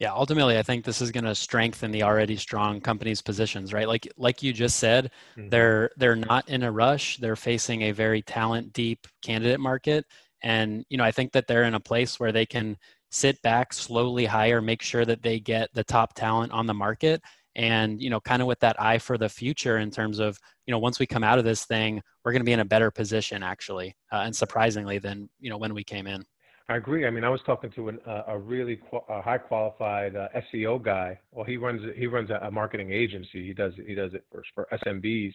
Yeah, 0.00 0.14
ultimately, 0.14 0.58
I 0.58 0.62
think 0.62 0.84
this 0.86 1.02
is 1.02 1.10
going 1.10 1.24
to 1.24 1.34
strengthen 1.34 1.90
the 1.90 2.04
already 2.04 2.36
strong 2.36 2.80
companies' 2.80 3.20
positions, 3.20 3.74
right? 3.74 3.86
Like, 3.86 4.08
like 4.16 4.42
you 4.42 4.54
just 4.54 4.78
said, 4.78 5.10
mm-hmm. 5.36 5.50
they're 5.50 5.90
they're 5.98 6.16
not 6.16 6.48
in 6.48 6.62
a 6.62 6.72
rush. 6.72 7.18
They're 7.18 7.36
facing 7.36 7.82
a 7.82 7.92
very 7.92 8.22
talent 8.22 8.72
deep 8.72 9.06
candidate 9.20 9.60
market, 9.60 10.06
and 10.42 10.86
you 10.88 10.96
know, 10.96 11.04
I 11.04 11.10
think 11.10 11.32
that 11.32 11.46
they're 11.46 11.64
in 11.64 11.74
a 11.74 11.80
place 11.80 12.18
where 12.18 12.32
they 12.32 12.46
can 12.46 12.78
sit 13.10 13.42
back, 13.42 13.74
slowly 13.74 14.24
hire, 14.24 14.62
make 14.62 14.80
sure 14.80 15.04
that 15.04 15.22
they 15.22 15.38
get 15.38 15.68
the 15.74 15.84
top 15.84 16.14
talent 16.14 16.52
on 16.52 16.66
the 16.66 16.72
market, 16.72 17.20
and 17.56 18.00
you 18.00 18.10
know 18.10 18.20
kind 18.20 18.42
of 18.42 18.48
with 18.48 18.60
that 18.60 18.80
eye 18.80 18.98
for 18.98 19.18
the 19.18 19.28
future 19.28 19.78
in 19.78 19.90
terms 19.90 20.18
of 20.18 20.38
you 20.66 20.72
know 20.72 20.78
once 20.78 20.98
we 20.98 21.06
come 21.06 21.24
out 21.24 21.38
of 21.38 21.44
this 21.44 21.64
thing 21.64 22.00
we're 22.24 22.32
going 22.32 22.40
to 22.40 22.46
be 22.46 22.52
in 22.52 22.60
a 22.60 22.64
better 22.64 22.90
position 22.90 23.42
actually 23.42 23.94
uh, 24.12 24.22
and 24.24 24.34
surprisingly 24.34 24.98
than 24.98 25.28
you 25.40 25.50
know 25.50 25.58
when 25.58 25.74
we 25.74 25.84
came 25.84 26.06
in. 26.06 26.24
I 26.68 26.76
agree. 26.76 27.06
I 27.06 27.10
mean 27.10 27.24
i 27.24 27.28
was 27.28 27.40
talking 27.44 27.70
to 27.72 27.88
an, 27.88 27.98
uh, 28.06 28.22
a 28.28 28.38
really 28.38 28.76
qu- 28.76 29.04
a 29.08 29.20
high 29.20 29.38
qualified 29.38 30.14
uh, 30.14 30.28
seo 30.52 30.80
guy. 30.80 31.18
Well 31.32 31.44
he 31.44 31.56
runs 31.56 31.82
he 31.96 32.06
runs 32.06 32.30
a, 32.30 32.38
a, 32.42 32.50
marketing 32.50 32.92
agency. 32.92 33.46
He 33.46 33.52
does 33.52 33.72
he 33.86 33.94
does 33.94 34.14
it 34.14 34.24
for, 34.30 34.42
for 34.54 34.68
smbs 34.86 35.34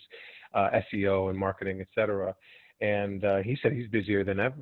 uh, 0.54 0.70
seo 0.94 1.30
and 1.30 1.38
marketing 1.38 1.82
etc 1.82 2.34
and 2.82 3.24
uh, 3.24 3.38
he 3.38 3.58
said 3.62 3.72
he's 3.74 3.88
busier 3.88 4.24
than 4.24 4.40
ever. 4.40 4.58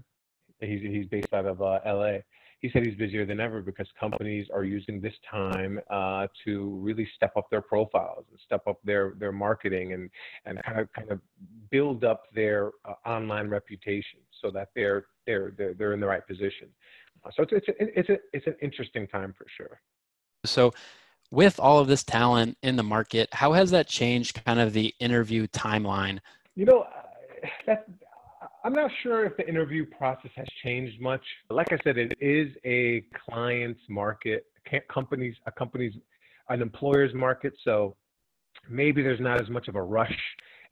He's 0.60 0.82
he's 0.82 1.08
based 1.08 1.34
out 1.34 1.46
of 1.46 1.62
uh, 1.62 1.80
la 1.86 2.18
he 2.64 2.70
said 2.72 2.86
he's 2.86 2.96
busier 2.96 3.26
than 3.26 3.42
ever 3.42 3.62
because 3.62 3.86
companies 4.00 4.48
are 4.52 4.64
using 4.64 5.02
this 5.02 5.14
time 5.30 5.82
uh, 5.90 6.28
to 6.46 6.80
really 6.82 7.08
step 7.14 7.34
up 7.36 7.50
their 7.52 7.62
profiles 7.62 8.24
and 8.32 8.40
step 8.44 8.62
up 8.68 8.80
their 8.86 9.14
their 9.20 9.34
marketing 9.34 9.92
and 9.92 10.10
and 10.46 10.64
kind 10.64 10.80
of 10.80 10.94
kind 10.94 11.12
of 11.12 11.20
build 11.70 12.06
up 12.06 12.24
their 12.34 12.72
uh, 12.86 12.94
online 13.06 13.50
reputation 13.50 14.20
so 14.42 14.50
that 14.50 14.70
they're 14.76 15.06
they're 15.28 15.52
they're, 15.58 15.74
they're 15.74 15.94
in 15.94 16.00
the 16.00 16.08
right 16.08 16.26
position. 16.26 16.70
so 17.36 17.44
it's 17.44 17.52
it's 17.52 17.68
a, 17.68 18.00
it's 18.00 18.10
a, 18.10 18.18
it's 18.32 18.48
an 18.48 18.56
interesting 18.62 19.08
time 19.08 19.36
for 19.38 19.46
sure. 19.58 19.82
So, 20.46 20.74
with 21.32 21.60
all 21.60 21.80
of 21.80 21.88
this 21.88 22.04
talent 22.04 22.58
in 22.64 22.78
the 22.78 22.84
market, 22.84 23.28
how 23.34 23.52
has 23.52 23.72
that 23.72 23.88
changed 23.88 24.42
kind 24.46 24.62
of 24.62 24.72
the 24.72 24.94
interview 25.00 25.48
timeline? 25.48 26.20
You 26.56 26.66
know, 26.66 26.86
that 27.66 27.88
I'm 28.66 28.74
not 28.74 28.90
sure 29.02 29.26
if 29.26 29.36
the 29.36 29.48
interview 29.48 29.86
process 29.86 30.32
has 30.36 30.48
changed 30.64 31.02
much. 31.02 31.24
Like 31.50 31.74
I 31.74 31.78
said, 31.84 31.98
it 31.98 32.14
is 32.22 32.56
a 32.64 33.04
client's 33.30 33.82
market, 33.90 34.46
companies, 34.90 35.36
a 35.46 35.52
company's, 35.52 35.94
an 36.48 36.62
employer's 36.62 37.14
market. 37.14 37.54
So 37.66 37.98
maybe 38.70 39.02
there's 39.02 39.20
not 39.20 39.42
as 39.42 39.50
much 39.50 39.68
of 39.68 39.76
a 39.76 39.82
rush 39.82 40.18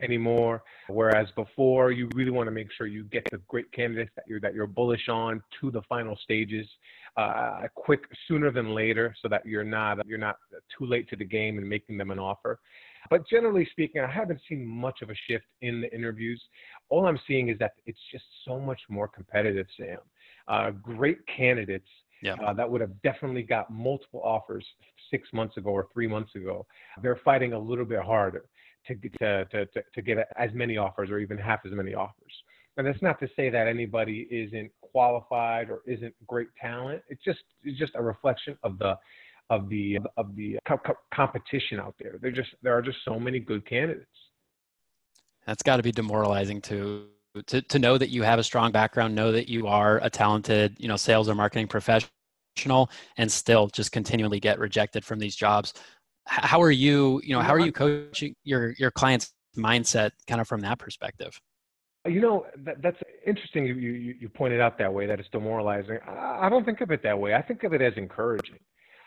anymore. 0.02 0.64
Whereas 0.88 1.28
before, 1.36 1.92
you 1.92 2.08
really 2.16 2.32
want 2.32 2.48
to 2.48 2.52
make 2.52 2.68
sure 2.78 2.88
you 2.88 3.04
get 3.04 3.28
the 3.30 3.40
great 3.50 3.70
candidates 3.74 4.12
that 4.16 4.24
you're 4.26 4.40
that 4.40 4.54
you're 4.54 4.68
bullish 4.68 5.10
on 5.10 5.44
to 5.60 5.70
the 5.70 5.82
final 5.90 6.18
stages, 6.24 6.68
uh, 7.18 7.64
quick 7.76 8.04
sooner 8.28 8.52
than 8.52 8.74
later, 8.74 9.14
so 9.22 9.28
that 9.28 9.46
you're 9.46 9.66
not 9.66 10.06
you're 10.08 10.18
not 10.18 10.38
too 10.78 10.86
late 10.86 11.10
to 11.10 11.18
the 11.18 11.26
game 11.26 11.58
and 11.58 11.68
making 11.68 11.98
them 11.98 12.10
an 12.10 12.20
offer. 12.20 12.60
But 13.10 13.28
generally 13.28 13.68
speaking, 13.72 14.02
I 14.02 14.12
haven't 14.12 14.42
seen 14.48 14.66
much 14.66 15.02
of 15.02 15.10
a 15.10 15.16
shift 15.28 15.46
in 15.62 15.82
the 15.82 15.94
interviews. 15.94 16.42
All 16.90 17.06
I'm 17.08 17.20
seeing 17.28 17.50
is 17.50 17.58
that 17.60 17.74
it's 17.86 18.00
just 18.12 18.26
so 18.46 18.60
much 18.60 18.80
more 18.90 19.08
competitive, 19.08 19.68
Sam. 19.78 19.98
Uh, 20.48 20.72
great 20.72 21.18
candidates 21.28 21.88
yeah. 22.22 22.36
Uh, 22.36 22.54
that 22.54 22.70
would 22.70 22.82
have 22.82 23.02
definitely 23.02 23.44
got 23.44 23.72
multiple 23.72 24.22
offers 24.24 24.66
six 25.10 25.28
months 25.34 25.58
ago 25.58 25.70
or 25.70 25.88
three 25.94 26.08
months 26.08 26.36
ago. 26.36 26.66
They're 27.02 27.20
fighting 27.26 27.54
a 27.54 27.60
little 27.60 27.86
bit 27.86 28.02
harder 28.02 28.46
to, 28.88 28.96
to, 29.20 29.46
to, 29.46 29.66
to 29.94 30.02
get 30.02 30.18
as 30.38 30.52
many 30.54 30.78
offers 30.78 31.10
or 31.10 31.20
even 31.20 31.38
half 31.38 31.62
as 31.66 31.72
many 31.72 31.94
offers. 31.94 32.32
And 32.78 32.88
that's 32.88 33.02
not 33.02 33.20
to 33.20 33.28
say 33.36 33.50
that 33.50 33.68
anybody 33.68 34.28
isn't 34.32 34.72
qualified 34.82 35.70
or 35.70 35.82
isn't 35.86 36.14
great 36.26 36.48
talent. 36.60 37.02
It's 37.10 37.24
just 37.24 37.40
it's 37.64 37.78
just 37.78 37.92
a 37.96 38.02
reflection 38.02 38.58
of 38.64 38.80
the 38.80 38.98
of 39.52 39.68
the 39.70 40.00
of 40.18 40.36
the 40.36 40.58
co- 40.66 40.80
co- 40.84 40.96
competition 41.14 41.80
out 41.80 41.94
there. 42.00 42.16
There 42.20 42.32
just 42.32 42.50
there 42.64 42.76
are 42.76 42.82
just 42.82 42.98
so 43.06 43.20
many 43.20 43.38
good 43.38 43.68
candidates. 43.68 44.08
That's 45.46 45.62
got 45.62 45.78
to 45.78 45.84
be 45.84 45.92
demoralizing 45.92 46.62
to 46.62 47.08
to 47.48 47.62
to 47.62 47.78
know 47.78 47.98
that 47.98 48.10
you 48.10 48.24
have 48.24 48.40
a 48.40 48.44
strong 48.44 48.72
background, 48.72 49.14
know 49.14 49.32
that 49.34 49.50
you 49.50 49.68
are 49.68 50.00
a 50.02 50.10
talented, 50.10 50.78
you 50.80 50.88
know, 50.88 50.96
sales 50.96 51.28
or 51.28 51.36
marketing 51.36 51.68
professional, 51.68 52.90
and 53.18 53.30
still 53.30 53.68
just 53.68 53.92
continually 53.92 54.40
get 54.40 54.58
rejected 54.58 55.04
from 55.04 55.20
these 55.20 55.36
jobs. 55.36 55.74
How 56.26 56.62
are 56.62 56.72
you 56.72 57.22
you 57.24 57.36
know 57.36 57.42
how 57.42 57.54
are 57.54 57.60
you 57.60 57.74
coaching 57.74 58.34
your 58.46 58.74
your 58.78 58.92
clients 58.92 59.34
mindset 59.58 60.12
kind 60.28 60.40
of 60.40 60.48
from 60.48 60.62
that 60.62 60.80
perspective? 60.80 61.38
You 62.08 62.22
know 62.22 62.46
that, 62.60 62.82
that's 62.82 62.98
interesting 63.28 63.66
you, 63.66 63.74
you 63.74 64.16
you 64.18 64.30
pointed 64.30 64.62
out 64.62 64.78
that 64.78 64.94
way 64.94 65.08
that 65.08 65.20
it's 65.20 65.30
demoralizing. 65.30 66.00
I, 66.08 66.46
I 66.46 66.50
don't 66.50 66.64
think 66.64 66.80
of 66.80 66.90
it 66.92 67.04
that 67.04 67.20
way. 67.20 67.34
I 67.34 67.42
think 67.42 67.64
of 67.66 67.74
it 67.74 67.82
as 67.82 67.94
encouraging 67.98 68.60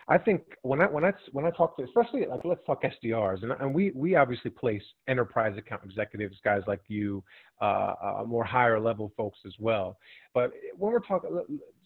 I 0.08 0.18
think 0.18 0.42
when 0.62 0.80
I 0.82 0.86
when 0.86 1.04
I 1.04 1.12
when 1.32 1.44
I 1.46 1.50
talk 1.50 1.76
to 1.76 1.84
especially 1.84 2.26
like 2.26 2.44
let's 2.44 2.60
talk 2.66 2.82
SDRs 2.82 3.42
and 3.42 3.52
and 3.52 3.74
we 3.74 3.90
we 3.94 4.16
obviously 4.16 4.50
place 4.50 4.82
enterprise 5.08 5.56
account 5.56 5.82
executives 5.84 6.36
guys 6.44 6.62
like 6.66 6.82
you 6.88 7.22
uh, 7.62 7.94
uh, 8.02 8.24
more 8.26 8.44
higher 8.44 8.78
level 8.78 9.12
folks 9.16 9.38
as 9.46 9.54
well. 9.58 9.96
But 10.34 10.52
when 10.76 10.92
we're 10.92 11.00
talking 11.00 11.30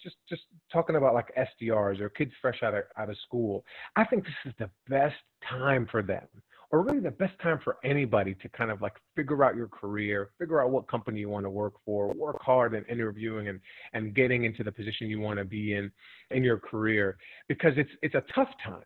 just 0.02 0.16
just 0.28 0.42
talking 0.72 0.96
about 0.96 1.14
like 1.14 1.32
SDRs 1.36 2.00
or 2.00 2.08
kids 2.08 2.32
fresh 2.40 2.62
out 2.62 2.74
of 2.74 2.84
out 2.96 3.10
of 3.10 3.16
school, 3.26 3.64
I 3.94 4.04
think 4.04 4.24
this 4.24 4.32
is 4.46 4.52
the 4.58 4.70
best 4.88 5.16
time 5.48 5.86
for 5.90 6.02
them 6.02 6.26
or 6.70 6.82
really 6.82 7.00
the 7.00 7.10
best 7.10 7.32
time 7.42 7.58
for 7.64 7.78
anybody 7.82 8.34
to 8.34 8.48
kind 8.50 8.70
of 8.70 8.82
like 8.82 8.92
figure 9.16 9.42
out 9.42 9.56
your 9.56 9.68
career, 9.68 10.30
figure 10.38 10.62
out 10.62 10.70
what 10.70 10.86
company 10.88 11.20
you 11.20 11.28
want 11.28 11.44
to 11.44 11.50
work 11.50 11.74
for, 11.84 12.12
work 12.12 12.40
hard 12.42 12.74
in 12.74 12.84
interviewing 12.84 13.48
and, 13.48 13.60
and 13.94 14.14
getting 14.14 14.44
into 14.44 14.62
the 14.62 14.72
position 14.72 15.08
you 15.08 15.20
want 15.20 15.38
to 15.38 15.44
be 15.44 15.74
in 15.74 15.90
in 16.30 16.44
your 16.44 16.58
career 16.58 17.16
because 17.48 17.72
it's 17.76 17.90
it's 18.02 18.14
a 18.14 18.22
tough 18.34 18.50
time 18.62 18.82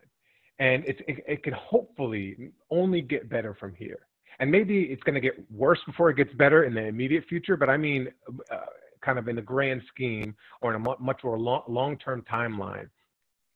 and 0.59 0.83
it's 0.85 0.99
it, 1.07 1.23
it 1.27 1.43
can 1.43 1.53
hopefully 1.53 2.51
only 2.71 3.01
get 3.01 3.29
better 3.29 3.53
from 3.53 3.73
here. 3.75 3.99
And 4.39 4.49
maybe 4.49 4.83
it's 4.83 5.03
going 5.03 5.15
to 5.15 5.21
get 5.21 5.35
worse 5.51 5.79
before 5.85 6.09
it 6.09 6.17
gets 6.17 6.33
better 6.33 6.63
in 6.63 6.73
the 6.73 6.85
immediate 6.85 7.25
future, 7.29 7.55
but 7.57 7.69
I 7.69 7.77
mean 7.77 8.07
uh, 8.51 8.57
kind 9.01 9.19
of 9.19 9.27
in 9.27 9.35
the 9.35 9.41
grand 9.41 9.81
scheme 9.93 10.35
or 10.61 10.73
in 10.73 10.81
a 10.81 11.01
much 11.01 11.23
more 11.23 11.37
long, 11.37 11.63
long-term 11.67 12.23
timeline 12.31 12.87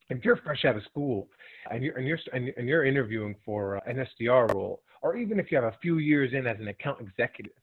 if 0.10 0.24
you're 0.24 0.38
fresh 0.38 0.66
out 0.66 0.76
of 0.76 0.84
school 0.84 1.28
and 1.72 1.84
you're 1.84 1.98
and 1.98 2.08
you're 2.08 2.20
and 2.34 2.68
you're 2.68 2.86
interviewing 2.86 3.36
for 3.46 3.76
an 3.86 4.06
SDR 4.20 4.54
role, 4.54 4.82
or 5.02 5.18
even 5.18 5.40
if 5.40 5.52
you 5.52 5.58
have 5.58 5.74
a 5.74 5.78
few 5.82 5.98
years 5.98 6.34
in 6.34 6.48
as 6.48 6.60
an 6.60 6.68
account 6.70 7.02
executive, 7.02 7.54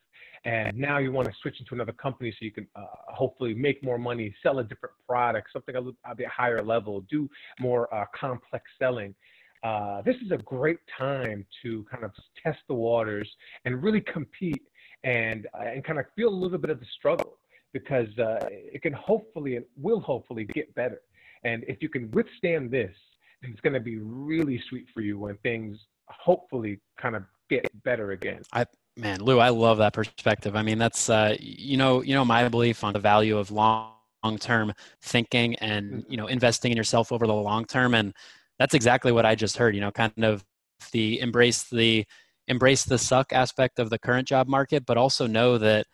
and 0.44 0.76
now 0.76 0.98
you 0.98 1.10
want 1.10 1.26
to 1.26 1.34
switch 1.40 1.58
into 1.58 1.74
another 1.74 1.92
company 1.92 2.30
so 2.30 2.44
you 2.44 2.52
can 2.52 2.66
uh, 2.76 2.84
hopefully 3.08 3.54
make 3.54 3.82
more 3.82 3.98
money, 3.98 4.34
sell 4.42 4.58
a 4.58 4.64
different 4.64 4.94
product, 5.08 5.48
something 5.52 5.74
a, 5.74 5.78
little, 5.78 5.96
a 6.04 6.14
bit 6.14 6.28
higher 6.28 6.62
level, 6.62 7.00
do 7.10 7.28
more 7.60 7.92
uh, 7.94 8.04
complex 8.14 8.64
selling. 8.78 9.14
Uh, 9.62 10.02
this 10.02 10.16
is 10.16 10.30
a 10.30 10.36
great 10.36 10.78
time 10.98 11.46
to 11.62 11.86
kind 11.90 12.04
of 12.04 12.10
test 12.42 12.58
the 12.68 12.74
waters 12.74 13.28
and 13.64 13.82
really 13.82 14.02
compete 14.02 14.62
and 15.04 15.46
uh, 15.58 15.64
and 15.64 15.84
kind 15.84 15.98
of 15.98 16.04
feel 16.14 16.28
a 16.28 16.30
little 16.30 16.58
bit 16.58 16.70
of 16.70 16.78
the 16.78 16.86
struggle 16.98 17.38
because 17.72 18.08
uh, 18.18 18.38
it 18.50 18.82
can 18.82 18.92
hopefully 18.92 19.56
and 19.56 19.64
will 19.76 20.00
hopefully 20.00 20.44
get 20.44 20.72
better. 20.74 21.00
And 21.44 21.64
if 21.68 21.82
you 21.82 21.88
can 21.88 22.10
withstand 22.10 22.70
this, 22.70 22.94
it's 23.42 23.60
going 23.60 23.74
to 23.74 23.80
be 23.80 23.98
really 23.98 24.62
sweet 24.68 24.86
for 24.92 25.00
you 25.00 25.18
when 25.18 25.36
things 25.38 25.78
hopefully 26.08 26.80
kind 27.00 27.14
of 27.14 27.24
get 27.50 27.66
better 27.84 28.12
again. 28.12 28.42
I 28.52 28.66
man, 28.96 29.20
Lou, 29.20 29.38
I 29.38 29.50
love 29.50 29.78
that 29.78 29.92
perspective. 29.92 30.56
I 30.56 30.62
mean, 30.62 30.78
that's 30.78 31.10
uh, 31.10 31.36
you 31.40 31.76
know, 31.76 32.02
you 32.02 32.14
know, 32.14 32.24
my 32.24 32.48
belief 32.48 32.84
on 32.84 32.92
the 32.92 32.98
value 32.98 33.38
of 33.38 33.50
long 33.50 33.92
term 34.38 34.72
thinking 35.02 35.54
and 35.56 35.92
mm-hmm. 35.92 36.10
you 36.10 36.16
know 36.16 36.26
investing 36.26 36.70
in 36.70 36.76
yourself 36.76 37.12
over 37.12 37.26
the 37.26 37.34
long 37.34 37.64
term, 37.64 37.94
and 37.94 38.14
that's 38.58 38.74
exactly 38.74 39.12
what 39.12 39.26
I 39.26 39.34
just 39.34 39.56
heard. 39.56 39.74
You 39.74 39.80
know, 39.80 39.90
kind 39.90 40.24
of 40.24 40.44
the 40.92 41.20
embrace 41.20 41.64
the 41.64 42.04
embrace 42.48 42.84
the 42.84 42.98
suck 42.98 43.32
aspect 43.32 43.78
of 43.78 43.90
the 43.90 43.98
current 43.98 44.28
job 44.28 44.48
market, 44.48 44.84
but 44.86 44.96
also 44.96 45.26
know 45.26 45.58
that 45.58 45.86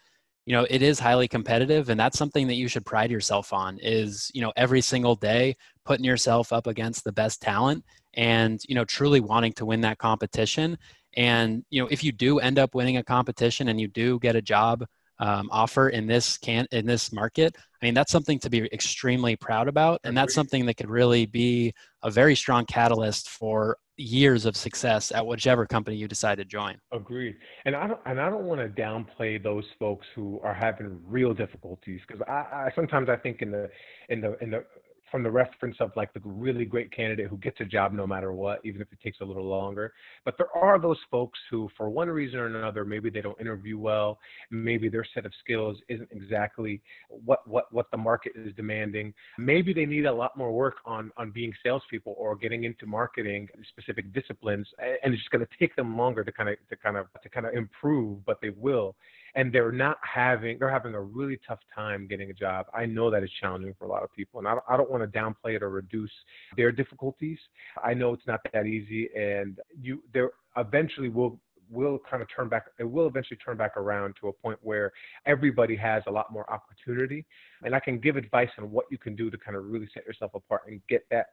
you 0.47 0.55
know 0.55 0.67
it 0.71 0.83
is 0.83 0.99
highly 0.99 1.29
competitive 1.29 1.91
and 1.91 2.01
that's 2.01 2.19
something 2.19 2.47
that 2.49 2.55
you 2.55 2.67
should 2.69 2.85
pride 2.85 3.11
yourself 3.11 3.53
on 3.53 3.79
is 3.83 4.31
you 4.35 4.41
know 4.41 4.53
every 4.57 4.81
single 4.81 5.15
day 5.15 5.57
putting 5.85 6.05
yourself 6.05 6.53
up 6.53 6.67
against 6.67 7.05
the 7.05 7.13
best 7.13 7.41
talent 7.43 7.85
and 8.15 8.61
you 8.69 8.75
know 8.75 8.85
truly 8.85 9.21
wanting 9.21 9.53
to 9.53 9.65
win 9.65 9.81
that 9.83 9.99
competition. 9.99 10.79
And 11.17 11.65
you 11.71 11.83
know 11.83 11.89
if 11.91 12.05
you 12.05 12.13
do 12.13 12.39
end 12.39 12.59
up 12.59 12.75
winning 12.75 12.97
a 12.97 13.05
competition 13.05 13.69
and 13.69 13.81
you 13.81 13.89
do 13.89 14.19
get 14.21 14.37
a 14.37 14.43
job 14.43 14.85
um, 15.19 15.49
offer 15.53 15.91
in 15.91 16.07
this 16.07 16.39
can 16.39 16.67
in 16.73 16.87
this 16.87 17.13
market 17.13 17.55
i 17.83 17.85
mean 17.85 17.93
that's 17.93 18.11
something 18.11 18.39
to 18.39 18.49
be 18.49 18.65
extremely 18.73 19.37
proud 19.37 19.69
about 19.69 20.01
and 20.03 20.17
that's 20.17 20.33
something 20.33 20.65
that 20.65 20.79
could 20.79 20.89
really 20.89 21.27
be 21.27 21.75
a 22.03 22.11
very 22.11 22.35
strong 22.35 22.65
catalyst 22.65 23.29
for 23.29 23.77
years 24.01 24.47
of 24.47 24.57
success 24.57 25.13
at 25.13 25.27
whichever 25.27 25.67
company 25.67 25.97
you 25.97 26.09
decide 26.09 26.37
to 26.39 26.45
join. 26.45 26.81
Agreed. 26.93 27.37
And 27.65 27.77
I 27.77 27.87
don't 27.87 28.01
and 28.07 28.21
I 28.21 28.31
don't 28.31 28.45
want 28.45 28.61
to 28.61 28.83
downplay 28.83 29.43
those 29.43 29.65
folks 29.79 30.07
who 30.15 30.41
are 30.43 30.55
having 30.55 31.01
real 31.07 31.35
difficulties 31.35 32.01
because 32.07 32.23
I, 32.27 32.33
I 32.33 32.71
sometimes 32.75 33.09
I 33.09 33.17
think 33.17 33.43
in 33.43 33.51
the 33.51 33.71
in 34.09 34.21
the 34.21 34.37
in 34.43 34.51
the 34.51 34.65
from 35.11 35.23
the 35.23 35.31
reference 35.31 35.77
of 35.81 35.91
like 35.97 36.13
the 36.13 36.21
really 36.25 36.65
great 36.65 36.91
candidate 36.93 37.29
who 37.29 37.37
gets 37.39 37.61
a 37.61 37.65
job 37.65 37.93
no 37.93 38.07
matter 38.07 38.33
what, 38.33 38.61
even 38.65 38.81
if 38.81 38.89
it 38.93 39.01
takes 39.03 39.21
a 39.21 39.25
little 39.25 39.45
longer. 39.45 39.93
But 40.25 40.37
there 40.39 40.55
are 40.57 40.79
those 40.79 40.99
folks 41.11 41.39
who, 41.51 41.69
for 41.77 41.91
one 41.91 42.09
reason 42.09 42.39
or 42.39 42.47
another, 42.47 42.85
maybe 42.85 43.11
they 43.11 43.21
don't 43.21 43.41
interview 43.41 43.79
well, 43.79 44.19
maybe 44.51 44.89
their 44.89 45.07
set 45.15 45.27
of 45.27 45.33
skills 45.41 45.79
isn't 45.89 46.09
exactly 46.13 46.81
what 47.09 47.47
what 47.47 47.73
what 47.73 47.91
the 47.91 47.97
market 47.97 48.33
is 48.35 48.55
demanding. 48.55 49.13
Maybe 49.39 49.73
they 49.73 49.87
need 49.87 50.07
a 50.07 50.13
lot 50.13 50.37
more 50.37 50.53
work 50.53 50.77
on 50.85 51.11
on 51.17 51.31
being 51.31 51.53
salespeople 51.63 52.15
or 52.19 52.37
getting 52.37 52.65
into 52.65 52.87
marketing 52.87 53.49
specific 53.69 54.13
disciplines, 54.13 54.67
and 54.79 55.13
it's 55.13 55.23
just 55.23 55.31
going 55.31 55.45
to 55.45 55.59
take 55.59 55.75
them 55.77 55.97
longer 55.97 56.25
to 56.25 56.33
kind 56.33 56.49
of 56.49 56.57
to 56.69 56.77
kind 56.77 56.97
of 56.97 57.07
to 57.23 57.29
kind 57.29 57.47
of 57.47 57.55
improve, 57.55 58.25
but 58.25 58.39
they 58.41 58.51
will 58.51 58.97
and 59.35 59.53
they're 59.53 59.73
not 59.73 59.99
having 60.03 60.59
they're 60.59 60.71
having 60.71 60.95
a 60.95 61.01
really 61.01 61.39
tough 61.47 61.61
time 61.75 62.07
getting 62.07 62.31
a 62.31 62.35
job. 62.35 62.67
I 62.75 62.87
know 62.87 63.11
that 63.11 63.23
is 63.23 63.31
challenging 63.41 63.75
for 63.79 63.85
a 63.85 63.89
lot 63.89 64.03
of 64.03 64.13
people 64.13 64.41
and 64.41 64.49
i 64.49 64.53
don't, 64.53 64.65
I 64.69 64.77
don't 64.77 64.91
want 64.91 65.03
to 65.03 65.19
downplay 65.19 65.57
it 65.57 65.63
or 65.63 65.71
reduce 65.71 66.11
their 66.57 66.73
difficulties. 66.73 67.39
I 67.83 67.95
know 67.95 68.13
it's 68.13 68.27
not 68.27 68.41
that 68.53 68.67
easy 68.67 69.11
and 69.17 69.59
you 69.81 70.03
there 70.13 70.31
eventually 70.57 71.09
will 71.09 71.39
will 71.71 72.01
kind 72.11 72.21
of 72.21 72.29
turn 72.35 72.49
back 72.49 72.67
it 72.79 72.85
will 72.85 73.07
eventually 73.07 73.39
turn 73.45 73.57
back 73.57 73.77
around 73.77 74.15
to 74.21 74.29
a 74.29 74.33
point 74.33 74.59
where 74.63 74.93
everybody 75.27 75.77
has 75.77 76.03
a 76.07 76.11
lot 76.11 76.33
more 76.33 76.51
opportunity. 76.53 77.25
And 77.63 77.75
i 77.75 77.81
can 77.81 77.99
give 77.99 78.17
advice 78.17 78.51
on 78.59 78.71
what 78.71 78.87
you 78.91 78.99
can 78.99 79.15
do 79.15 79.31
to 79.31 79.39
kind 79.39 79.57
of 79.57 79.65
really 79.67 79.89
set 79.95 80.05
yourself 80.05 80.33
apart 80.35 80.63
and 80.67 80.81
get 80.89 81.05
that 81.11 81.27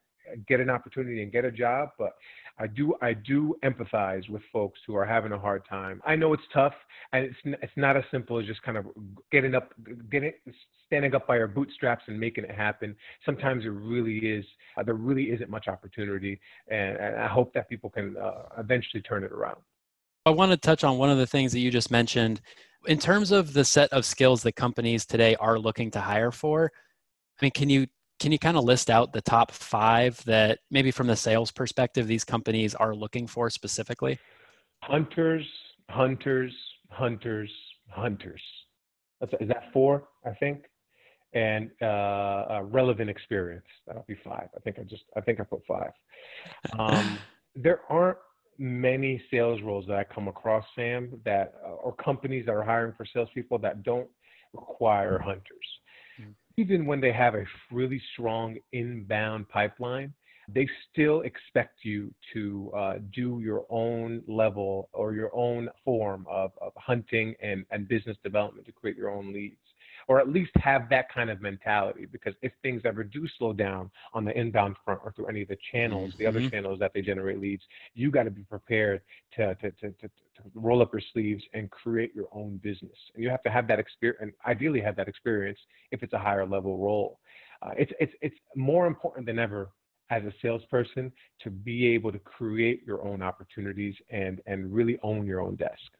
get 0.47 0.59
an 0.59 0.69
opportunity 0.69 1.21
and 1.23 1.31
get 1.31 1.45
a 1.45 1.51
job, 1.51 1.89
but 1.97 2.13
I 2.59 2.67
do 2.67 2.95
I 3.01 3.13
do 3.13 3.55
empathize 3.63 4.27
with 4.29 4.41
folks 4.51 4.79
who 4.87 4.95
are 4.95 5.05
having 5.05 5.31
a 5.31 5.39
hard 5.39 5.63
time. 5.69 6.01
I 6.05 6.15
know 6.15 6.33
it's 6.33 6.43
tough, 6.53 6.73
and 7.13 7.25
it's 7.25 7.37
it's 7.61 7.73
not 7.75 7.95
as 7.95 8.03
simple 8.11 8.39
as 8.39 8.45
just 8.45 8.61
kind 8.63 8.77
of 8.77 8.85
getting 9.31 9.53
up, 9.53 9.73
getting 10.11 10.33
standing 10.87 11.13
up 11.13 11.27
by 11.27 11.37
your 11.37 11.47
bootstraps 11.47 12.03
and 12.07 12.19
making 12.19 12.45
it 12.45 12.51
happen. 12.51 12.95
Sometimes 13.25 13.65
it 13.65 13.69
really 13.69 14.17
is 14.17 14.45
uh, 14.77 14.83
there 14.83 14.95
really 14.95 15.25
isn't 15.25 15.49
much 15.49 15.67
opportunity, 15.67 16.39
and, 16.69 16.97
and 16.97 17.15
I 17.17 17.27
hope 17.27 17.53
that 17.53 17.69
people 17.69 17.89
can 17.89 18.17
uh, 18.17 18.43
eventually 18.57 19.03
turn 19.03 19.23
it 19.23 19.31
around. 19.31 19.57
I 20.25 20.31
want 20.31 20.51
to 20.51 20.57
touch 20.57 20.83
on 20.83 20.97
one 20.97 21.09
of 21.09 21.17
the 21.17 21.27
things 21.27 21.51
that 21.53 21.59
you 21.59 21.71
just 21.71 21.91
mentioned 21.91 22.41
in 22.87 22.97
terms 22.97 23.31
of 23.31 23.53
the 23.53 23.63
set 23.63 23.91
of 23.93 24.05
skills 24.05 24.43
that 24.43 24.53
companies 24.53 25.05
today 25.05 25.35
are 25.35 25.59
looking 25.59 25.91
to 25.91 26.01
hire 26.01 26.31
for. 26.31 26.71
I 27.39 27.45
mean, 27.45 27.51
can 27.51 27.69
you 27.69 27.87
can 28.19 28.31
you 28.31 28.39
kind 28.39 28.57
of 28.57 28.63
list 28.63 28.89
out 28.89 29.13
the 29.13 29.21
top 29.21 29.51
five 29.51 30.23
that 30.25 30.59
maybe 30.71 30.91
from 30.91 31.07
the 31.07 31.15
sales 31.15 31.51
perspective 31.51 32.07
these 32.07 32.23
companies 32.23 32.73
are 32.75 32.95
looking 32.95 33.27
for 33.27 33.49
specifically? 33.49 34.17
Hunters, 34.83 35.45
hunters, 35.89 36.53
hunters, 36.89 37.51
hunters. 37.89 38.41
That's, 39.19 39.33
is 39.39 39.47
that 39.49 39.71
four? 39.73 40.07
I 40.25 40.31
think. 40.31 40.63
And 41.33 41.69
uh, 41.81 42.61
relevant 42.63 43.09
experience. 43.09 43.65
That'll 43.85 44.05
be 44.07 44.17
five. 44.23 44.47
I 44.55 44.59
think 44.61 44.79
I 44.79 44.83
just 44.83 45.03
I 45.15 45.21
think 45.21 45.39
I 45.39 45.43
put 45.43 45.61
five. 45.67 45.91
Um, 46.79 47.19
there 47.55 47.81
aren't 47.89 48.17
many 48.57 49.21
sales 49.29 49.61
roles 49.61 49.85
that 49.87 49.97
I 49.97 50.03
come 50.03 50.27
across, 50.27 50.65
Sam, 50.75 51.19
that 51.25 51.53
uh, 51.65 51.71
or 51.71 51.93
companies 51.93 52.45
that 52.47 52.53
are 52.53 52.63
hiring 52.63 52.93
for 52.95 53.05
salespeople 53.05 53.59
that 53.59 53.83
don't 53.83 54.07
require 54.53 55.19
hunters. 55.19 55.67
Even 56.57 56.85
when 56.85 56.99
they 56.99 57.11
have 57.11 57.35
a 57.35 57.45
really 57.71 58.01
strong 58.13 58.57
inbound 58.71 59.47
pipeline, 59.49 60.13
they 60.47 60.67
still 60.91 61.21
expect 61.21 61.83
you 61.83 62.13
to 62.33 62.71
uh, 62.75 62.93
do 63.13 63.41
your 63.43 63.65
own 63.69 64.23
level 64.27 64.89
or 64.93 65.13
your 65.13 65.29
own 65.35 65.69
form 65.83 66.25
of, 66.29 66.51
of 66.61 66.71
hunting 66.77 67.35
and, 67.41 67.65
and 67.69 67.87
business 67.87 68.17
development 68.23 68.65
to 68.65 68.71
create 68.71 68.97
your 68.97 69.11
own 69.11 69.33
leads 69.33 69.57
or 70.07 70.19
at 70.19 70.29
least 70.29 70.51
have 70.55 70.89
that 70.89 71.11
kind 71.13 71.29
of 71.29 71.41
mentality 71.41 72.05
because 72.11 72.33
if 72.41 72.51
things 72.61 72.81
ever 72.85 73.03
do 73.03 73.27
slow 73.37 73.53
down 73.53 73.91
on 74.13 74.23
the 74.25 74.37
inbound 74.37 74.75
front 74.83 74.99
or 75.03 75.11
through 75.11 75.27
any 75.27 75.41
of 75.41 75.47
the 75.47 75.57
channels 75.71 76.13
the 76.17 76.25
other 76.25 76.39
mm-hmm. 76.39 76.49
channels 76.49 76.79
that 76.79 76.91
they 76.93 77.01
generate 77.01 77.39
leads 77.39 77.63
you 77.93 78.11
got 78.11 78.23
to 78.23 78.31
be 78.31 78.43
prepared 78.43 79.01
to, 79.35 79.55
to, 79.55 79.71
to, 79.71 79.89
to, 79.91 80.07
to 80.07 80.43
roll 80.53 80.81
up 80.81 80.93
your 80.93 81.01
sleeves 81.13 81.43
and 81.53 81.69
create 81.71 82.13
your 82.15 82.27
own 82.31 82.57
business 82.63 82.97
and 83.15 83.23
you 83.23 83.29
have 83.29 83.43
to 83.43 83.49
have 83.49 83.67
that 83.67 83.79
experience 83.79 84.19
and 84.21 84.31
ideally 84.45 84.81
have 84.81 84.95
that 84.95 85.07
experience 85.07 85.59
if 85.91 86.03
it's 86.03 86.13
a 86.13 86.19
higher 86.19 86.45
level 86.45 86.77
role 86.77 87.19
uh, 87.61 87.71
it's, 87.77 87.91
it's, 87.99 88.13
it's 88.21 88.35
more 88.55 88.85
important 88.85 89.25
than 89.25 89.39
ever 89.39 89.69
as 90.09 90.23
a 90.23 90.33
salesperson 90.41 91.11
to 91.41 91.49
be 91.49 91.87
able 91.87 92.11
to 92.11 92.19
create 92.19 92.83
your 92.85 93.05
own 93.05 93.21
opportunities 93.21 93.95
and 94.09 94.41
and 94.45 94.73
really 94.73 94.97
own 95.03 95.25
your 95.25 95.41
own 95.41 95.55
desk. 95.55 95.91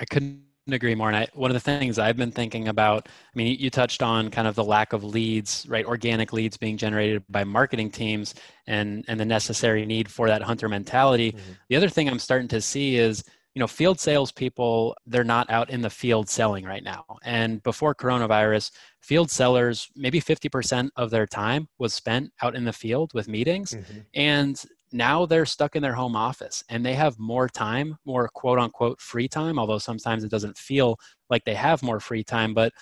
I 0.00 0.04
couldn't 0.04 0.42
agree 0.70 0.94
more. 0.94 1.08
And 1.08 1.16
I, 1.16 1.28
one 1.34 1.50
of 1.50 1.54
the 1.54 1.60
things 1.60 1.98
I've 1.98 2.16
been 2.16 2.30
thinking 2.30 2.68
about, 2.68 3.08
I 3.08 3.30
mean, 3.34 3.56
you 3.58 3.70
touched 3.70 4.02
on 4.02 4.30
kind 4.30 4.46
of 4.46 4.54
the 4.54 4.64
lack 4.64 4.92
of 4.92 5.02
leads, 5.02 5.66
right? 5.68 5.84
Organic 5.84 6.32
leads 6.32 6.56
being 6.56 6.76
generated 6.76 7.24
by 7.28 7.44
marketing 7.44 7.90
teams 7.90 8.34
and 8.66 9.04
and 9.08 9.18
the 9.18 9.24
necessary 9.24 9.84
need 9.84 10.10
for 10.10 10.28
that 10.28 10.42
hunter 10.42 10.68
mentality. 10.68 11.32
Mm-hmm. 11.32 11.52
The 11.68 11.76
other 11.76 11.88
thing 11.88 12.08
I'm 12.08 12.18
starting 12.18 12.48
to 12.48 12.60
see 12.60 12.96
is 12.96 13.24
you 13.54 13.60
know 13.60 13.66
field 13.66 14.00
salespeople 14.00 14.96
they're 15.06 15.24
not 15.24 15.50
out 15.50 15.68
in 15.68 15.82
the 15.82 15.90
field 15.90 16.28
selling 16.28 16.64
right 16.64 16.82
now 16.82 17.04
and 17.22 17.62
before 17.62 17.94
coronavirus 17.94 18.70
field 19.00 19.30
sellers 19.30 19.90
maybe 19.94 20.20
50% 20.20 20.88
of 20.96 21.10
their 21.10 21.26
time 21.26 21.68
was 21.78 21.92
spent 21.92 22.32
out 22.40 22.54
in 22.54 22.64
the 22.64 22.72
field 22.72 23.12
with 23.12 23.28
meetings 23.28 23.72
mm-hmm. 23.72 23.98
and 24.14 24.64
now 24.92 25.26
they're 25.26 25.46
stuck 25.46 25.76
in 25.76 25.82
their 25.82 25.94
home 25.94 26.16
office 26.16 26.62
and 26.68 26.84
they 26.84 26.94
have 26.94 27.18
more 27.18 27.48
time 27.48 27.96
more 28.04 28.28
quote 28.28 28.58
unquote 28.58 29.00
free 29.00 29.28
time 29.28 29.58
although 29.58 29.78
sometimes 29.78 30.24
it 30.24 30.30
doesn't 30.30 30.56
feel 30.56 30.98
like 31.30 31.44
they 31.44 31.54
have 31.54 31.82
more 31.82 32.00
free 32.00 32.24
time 32.24 32.54
but 32.54 32.72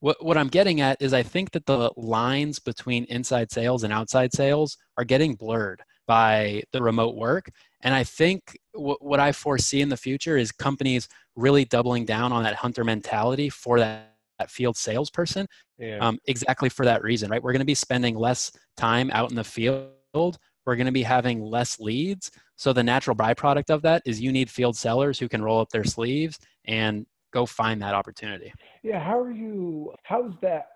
what, 0.00 0.22
what 0.24 0.36
i'm 0.36 0.48
getting 0.48 0.80
at 0.80 1.00
is 1.00 1.12
i 1.12 1.22
think 1.22 1.50
that 1.52 1.66
the 1.66 1.90
lines 1.96 2.58
between 2.58 3.04
inside 3.04 3.50
sales 3.50 3.84
and 3.84 3.92
outside 3.92 4.32
sales 4.32 4.76
are 4.96 5.04
getting 5.04 5.34
blurred 5.34 5.82
by 6.06 6.62
the 6.72 6.82
remote 6.82 7.16
work 7.16 7.50
and 7.84 7.94
I 7.94 8.02
think 8.02 8.58
w- 8.74 8.96
what 9.00 9.20
I 9.20 9.30
foresee 9.30 9.82
in 9.82 9.90
the 9.90 9.96
future 9.96 10.36
is 10.36 10.50
companies 10.50 11.06
really 11.36 11.66
doubling 11.66 12.06
down 12.06 12.32
on 12.32 12.42
that 12.42 12.54
hunter 12.54 12.82
mentality 12.82 13.50
for 13.50 13.78
that, 13.78 14.14
that 14.38 14.50
field 14.50 14.76
salesperson. 14.76 15.46
Yeah. 15.78 15.98
Um, 15.98 16.18
exactly 16.26 16.70
for 16.70 16.86
that 16.86 17.02
reason, 17.02 17.30
right? 17.30 17.42
We're 17.42 17.52
going 17.52 17.60
to 17.60 17.66
be 17.66 17.74
spending 17.74 18.16
less 18.16 18.50
time 18.76 19.10
out 19.12 19.30
in 19.30 19.36
the 19.36 19.44
field. 19.44 20.38
We're 20.66 20.76
going 20.76 20.86
to 20.86 20.92
be 20.92 21.02
having 21.02 21.42
less 21.42 21.78
leads. 21.80 22.30
So 22.56 22.72
the 22.72 22.82
natural 22.82 23.16
byproduct 23.16 23.70
of 23.70 23.82
that 23.82 24.02
is 24.04 24.20
you 24.20 24.32
need 24.32 24.50
field 24.50 24.76
sellers 24.76 25.18
who 25.18 25.28
can 25.28 25.42
roll 25.42 25.60
up 25.60 25.70
their 25.70 25.84
sleeves 25.84 26.38
and 26.66 27.06
go 27.32 27.46
find 27.46 27.82
that 27.82 27.94
opportunity. 27.94 28.52
Yeah. 28.82 29.02
How 29.02 29.18
are 29.18 29.32
you? 29.32 29.92
How's 30.04 30.32
that? 30.42 30.66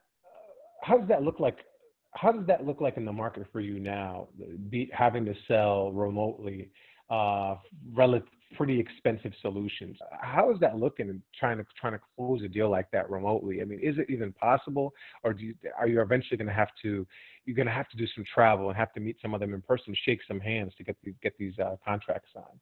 How 0.82 0.98
does 0.98 1.08
that 1.08 1.22
look 1.22 1.40
like 1.40 1.58
how 2.14 2.32
does 2.32 2.46
that 2.46 2.66
look 2.66 2.80
like 2.80 2.96
in 2.96 3.04
the 3.04 3.12
market 3.12 3.46
for 3.52 3.60
you 3.60 3.78
now 3.78 4.28
be, 4.70 4.90
having 4.92 5.24
to 5.24 5.34
sell 5.46 5.92
remotely 5.92 6.70
uh, 7.10 7.54
relative 7.92 8.28
pretty 8.56 8.78
expensive 8.78 9.32
solutions. 9.40 9.98
How 10.20 10.50
is 10.52 10.58
that 10.60 10.76
looking 10.76 11.22
trying 11.38 11.58
to 11.58 11.66
trying 11.78 11.92
to 11.92 12.00
close 12.16 12.42
a 12.42 12.48
deal 12.48 12.70
like 12.70 12.90
that 12.92 13.08
remotely? 13.10 13.60
I 13.60 13.64
mean, 13.64 13.78
is 13.80 13.98
it 13.98 14.06
even 14.08 14.32
possible, 14.32 14.94
or 15.22 15.32
do 15.32 15.44
you, 15.44 15.54
are 15.78 15.86
you 15.86 16.00
eventually 16.00 16.36
going 16.36 16.48
to 16.48 16.54
have 16.54 16.70
to 16.82 17.06
you're 17.44 17.56
going 17.56 17.66
to 17.66 17.72
have 17.72 17.88
to 17.90 17.96
do 17.96 18.06
some 18.14 18.24
travel 18.32 18.68
and 18.68 18.76
have 18.76 18.92
to 18.94 19.00
meet 19.00 19.16
some 19.22 19.34
of 19.34 19.40
them 19.40 19.54
in 19.54 19.62
person, 19.62 19.94
shake 20.04 20.20
some 20.28 20.40
hands 20.40 20.72
to 20.76 20.84
get 20.84 20.96
the, 21.02 21.14
get 21.22 21.32
these 21.38 21.58
uh, 21.58 21.76
contracts 21.84 22.28
signed? 22.34 22.60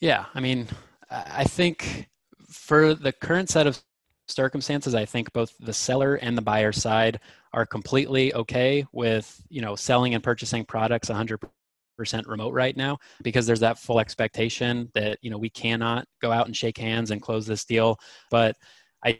Yeah, 0.00 0.26
I 0.34 0.40
mean, 0.40 0.68
I 1.10 1.44
think 1.44 2.08
for 2.48 2.94
the 2.94 3.12
current 3.12 3.48
set 3.50 3.66
of 3.66 3.82
circumstances, 4.28 4.94
I 4.94 5.04
think 5.04 5.32
both 5.32 5.54
the 5.58 5.72
seller 5.72 6.16
and 6.16 6.36
the 6.36 6.42
buyer 6.42 6.72
side 6.72 7.20
are 7.52 7.66
completely 7.66 8.34
okay 8.34 8.84
with 8.92 9.40
you 9.48 9.60
know 9.60 9.76
selling 9.76 10.14
and 10.14 10.22
purchasing 10.22 10.64
products 10.64 11.08
100 11.08 11.38
percent 11.38 11.54
remote 11.98 12.52
right 12.52 12.76
now 12.76 12.98
because 13.22 13.46
there's 13.46 13.60
that 13.60 13.78
full 13.78 14.00
expectation 14.00 14.90
that 14.94 15.18
you 15.22 15.30
know 15.30 15.38
we 15.38 15.50
cannot 15.50 16.06
go 16.20 16.32
out 16.32 16.46
and 16.46 16.56
shake 16.56 16.78
hands 16.78 17.10
and 17.10 17.22
close 17.22 17.46
this 17.46 17.64
deal 17.64 17.96
but 18.30 18.56
i 19.04 19.18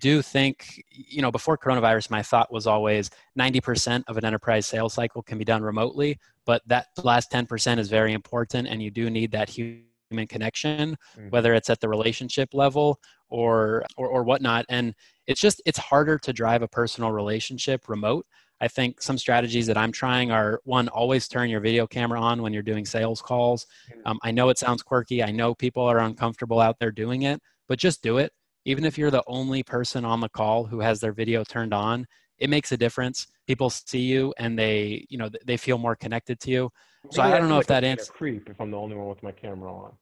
do 0.00 0.22
think 0.22 0.82
you 0.90 1.22
know 1.22 1.30
before 1.30 1.56
coronavirus 1.56 2.10
my 2.10 2.22
thought 2.22 2.52
was 2.52 2.66
always 2.66 3.10
90% 3.38 4.02
of 4.08 4.16
an 4.16 4.24
enterprise 4.24 4.66
sales 4.66 4.94
cycle 4.94 5.22
can 5.22 5.38
be 5.38 5.44
done 5.44 5.62
remotely 5.62 6.18
but 6.46 6.62
that 6.66 6.86
last 7.02 7.30
10% 7.30 7.78
is 7.78 7.88
very 7.88 8.12
important 8.12 8.68
and 8.68 8.82
you 8.82 8.90
do 8.90 9.10
need 9.10 9.30
that 9.32 9.48
human 9.48 10.26
connection 10.28 10.96
mm-hmm. 11.16 11.28
whether 11.30 11.54
it's 11.54 11.70
at 11.70 11.80
the 11.80 11.88
relationship 11.88 12.54
level 12.54 12.98
or, 13.28 13.84
or 13.96 14.08
or 14.08 14.22
whatnot 14.22 14.64
and 14.68 14.94
it's 15.26 15.40
just 15.40 15.62
it's 15.66 15.78
harder 15.78 16.18
to 16.18 16.32
drive 16.32 16.62
a 16.62 16.68
personal 16.68 17.10
relationship 17.10 17.88
remote 17.88 18.26
I 18.60 18.68
think 18.68 19.02
some 19.02 19.18
strategies 19.18 19.66
that 19.66 19.76
I'm 19.76 19.92
trying 19.92 20.30
are 20.30 20.60
one, 20.64 20.88
always 20.88 21.28
turn 21.28 21.50
your 21.50 21.60
video 21.60 21.86
camera 21.86 22.20
on 22.20 22.42
when 22.42 22.52
you're 22.52 22.62
doing 22.62 22.86
sales 22.86 23.20
calls. 23.20 23.66
Um, 24.04 24.18
I 24.22 24.30
know 24.30 24.48
it 24.48 24.58
sounds 24.58 24.82
quirky. 24.82 25.22
I 25.22 25.30
know 25.30 25.54
people 25.54 25.82
are 25.82 25.98
uncomfortable 25.98 26.60
out 26.60 26.78
there 26.78 26.90
doing 26.90 27.22
it, 27.22 27.40
but 27.68 27.78
just 27.78 28.02
do 28.02 28.18
it. 28.18 28.32
Even 28.64 28.84
if 28.84 28.96
you're 28.96 29.10
the 29.10 29.24
only 29.26 29.62
person 29.62 30.04
on 30.04 30.20
the 30.20 30.28
call 30.28 30.64
who 30.64 30.80
has 30.80 31.00
their 31.00 31.12
video 31.12 31.44
turned 31.44 31.74
on, 31.74 32.06
it 32.38 32.48
makes 32.48 32.72
a 32.72 32.76
difference. 32.76 33.26
People 33.46 33.70
see 33.70 34.00
you 34.00 34.32
and 34.38 34.58
they, 34.58 35.06
you 35.10 35.18
know, 35.18 35.28
they 35.44 35.56
feel 35.56 35.78
more 35.78 35.94
connected 35.94 36.40
to 36.40 36.50
you. 36.50 36.70
So 37.10 37.22
Maybe 37.22 37.34
I 37.34 37.38
don't 37.38 37.48
know 37.48 37.56
like 37.56 37.64
if 37.64 37.68
that 37.68 37.84
answers. 37.84 38.08
Creep 38.08 38.48
if 38.48 38.60
I'm 38.60 38.70
the 38.70 38.78
only 38.78 38.96
one 38.96 39.08
with 39.08 39.22
my 39.22 39.32
camera 39.32 39.72
on 39.72 39.92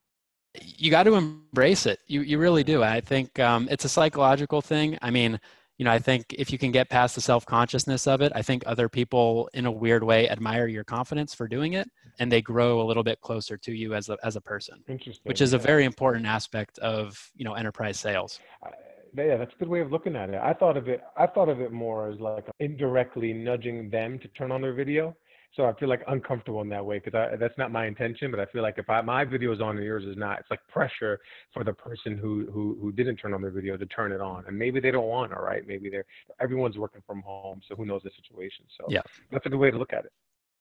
you 0.61 0.91
got 0.91 1.03
to 1.03 1.15
embrace 1.15 1.85
it. 1.85 1.99
You 2.07 2.21
you 2.21 2.37
really 2.37 2.63
do. 2.63 2.83
I 2.83 3.01
think 3.01 3.39
um, 3.39 3.67
it's 3.71 3.85
a 3.85 3.89
psychological 3.89 4.61
thing. 4.61 4.97
I 5.01 5.09
mean, 5.09 5.39
you 5.77 5.85
know, 5.85 5.91
I 5.91 5.99
think 5.99 6.25
if 6.29 6.51
you 6.51 6.57
can 6.57 6.71
get 6.71 6.89
past 6.89 7.15
the 7.15 7.21
self 7.21 7.45
consciousness 7.45 8.07
of 8.07 8.21
it, 8.21 8.31
I 8.35 8.41
think 8.41 8.63
other 8.65 8.87
people, 8.87 9.49
in 9.53 9.65
a 9.65 9.71
weird 9.71 10.03
way, 10.03 10.29
admire 10.29 10.67
your 10.67 10.83
confidence 10.83 11.33
for 11.33 11.47
doing 11.47 11.73
it, 11.73 11.89
and 12.19 12.31
they 12.31 12.41
grow 12.41 12.81
a 12.81 12.85
little 12.85 13.03
bit 13.03 13.19
closer 13.21 13.57
to 13.57 13.71
you 13.71 13.95
as 13.95 14.09
a 14.09 14.17
as 14.23 14.35
a 14.35 14.41
person. 14.41 14.83
Interesting. 14.87 15.23
Which 15.23 15.41
is 15.41 15.53
a 15.53 15.57
very 15.57 15.85
important 15.85 16.25
aspect 16.25 16.77
of 16.79 17.31
you 17.35 17.43
know 17.43 17.53
enterprise 17.53 17.99
sales. 17.99 18.39
Uh, 18.63 18.69
yeah, 19.15 19.37
that's 19.37 19.53
a 19.53 19.57
good 19.57 19.67
way 19.67 19.81
of 19.81 19.91
looking 19.91 20.15
at 20.15 20.29
it. 20.29 20.39
I 20.41 20.53
thought 20.53 20.77
of 20.77 20.87
it. 20.87 21.01
I 21.17 21.27
thought 21.27 21.49
of 21.49 21.59
it 21.59 21.71
more 21.71 22.09
as 22.09 22.19
like 22.19 22.45
indirectly 22.59 23.33
nudging 23.33 23.89
them 23.89 24.19
to 24.19 24.27
turn 24.29 24.51
on 24.51 24.61
their 24.61 24.73
video 24.73 25.15
so 25.55 25.65
I 25.65 25.73
feel 25.73 25.87
like 25.87 26.01
uncomfortable 26.07 26.61
in 26.61 26.69
that 26.69 26.83
way 26.83 26.99
because 26.99 27.37
that's 27.39 27.57
not 27.57 27.71
my 27.71 27.85
intention. 27.85 28.31
But 28.31 28.39
I 28.39 28.45
feel 28.47 28.63
like 28.63 28.79
if 28.79 28.89
I, 28.89 29.01
my 29.01 29.23
video 29.23 29.53
is 29.53 29.61
on 29.61 29.77
and 29.77 29.85
yours 29.85 30.03
is 30.03 30.17
not, 30.17 30.39
it's 30.39 30.49
like 30.49 30.59
pressure 30.67 31.19
for 31.53 31.63
the 31.63 31.73
person 31.73 32.17
who 32.17 32.49
who 32.51 32.77
who 32.81 32.91
didn't 32.91 33.17
turn 33.17 33.33
on 33.33 33.41
their 33.41 33.51
video 33.51 33.77
to 33.77 33.85
turn 33.85 34.11
it 34.11 34.21
on. 34.21 34.45
And 34.47 34.57
maybe 34.57 34.79
they 34.79 34.89
don't 34.89 35.07
want 35.07 35.31
to, 35.31 35.37
right? 35.37 35.65
Maybe 35.67 35.89
they're 35.89 36.05
everyone's 36.41 36.77
working 36.77 37.01
from 37.05 37.21
home, 37.21 37.61
so 37.67 37.75
who 37.75 37.85
knows 37.85 38.01
the 38.03 38.11
situation. 38.21 38.65
So 38.77 38.87
yeah, 38.89 39.01
that's 39.31 39.45
a 39.45 39.49
good 39.49 39.59
way 39.59 39.69
to 39.69 39.77
look 39.77 39.93
at 39.93 40.05
it. 40.05 40.11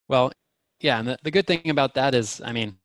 Well, 0.08 0.30
yeah, 0.80 0.98
and 0.98 1.08
the, 1.08 1.18
the 1.22 1.30
good 1.30 1.46
thing 1.46 1.70
about 1.70 1.94
that 1.94 2.14
is, 2.14 2.42
I 2.44 2.52
mean, 2.52 2.76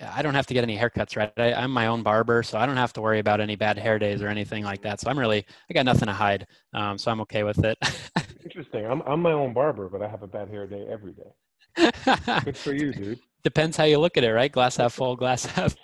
I 0.00 0.22
don't 0.22 0.34
have 0.34 0.46
to 0.46 0.54
get 0.54 0.62
any 0.62 0.76
haircuts, 0.76 1.16
right? 1.16 1.32
I, 1.36 1.64
am 1.64 1.72
my 1.72 1.86
own 1.86 2.02
barber, 2.02 2.42
so 2.42 2.58
I 2.58 2.66
don't 2.66 2.76
have 2.76 2.92
to 2.92 3.00
worry 3.00 3.18
about 3.18 3.40
any 3.40 3.56
bad 3.56 3.78
hair 3.78 3.98
days 3.98 4.22
or 4.22 4.28
anything 4.28 4.62
like 4.62 4.82
that. 4.82 5.00
So 5.00 5.10
I'm 5.10 5.18
really, 5.18 5.44
I 5.68 5.74
got 5.74 5.86
nothing 5.86 6.06
to 6.06 6.12
hide. 6.12 6.46
Um, 6.74 6.98
so 6.98 7.10
I'm 7.10 7.20
okay 7.22 7.42
with 7.42 7.64
it. 7.64 7.78
Interesting. 8.44 8.86
I'm, 8.86 9.02
I'm 9.02 9.20
my 9.20 9.32
own 9.32 9.54
barber, 9.54 9.88
but 9.88 10.02
I 10.02 10.08
have 10.08 10.22
a 10.22 10.26
bad 10.26 10.48
hair 10.48 10.66
day 10.66 10.86
every 10.90 11.12
day. 11.12 11.32
Good 11.76 12.56
for 12.56 12.72
you, 12.72 12.92
dude. 12.92 13.18
Depends 13.42 13.76
how 13.76 13.84
you 13.84 13.98
look 13.98 14.16
at 14.16 14.24
it, 14.24 14.32
right? 14.32 14.50
Glass 14.50 14.76
half 14.76 14.94
full, 14.94 15.14
glass 15.16 15.44
half 15.46 15.76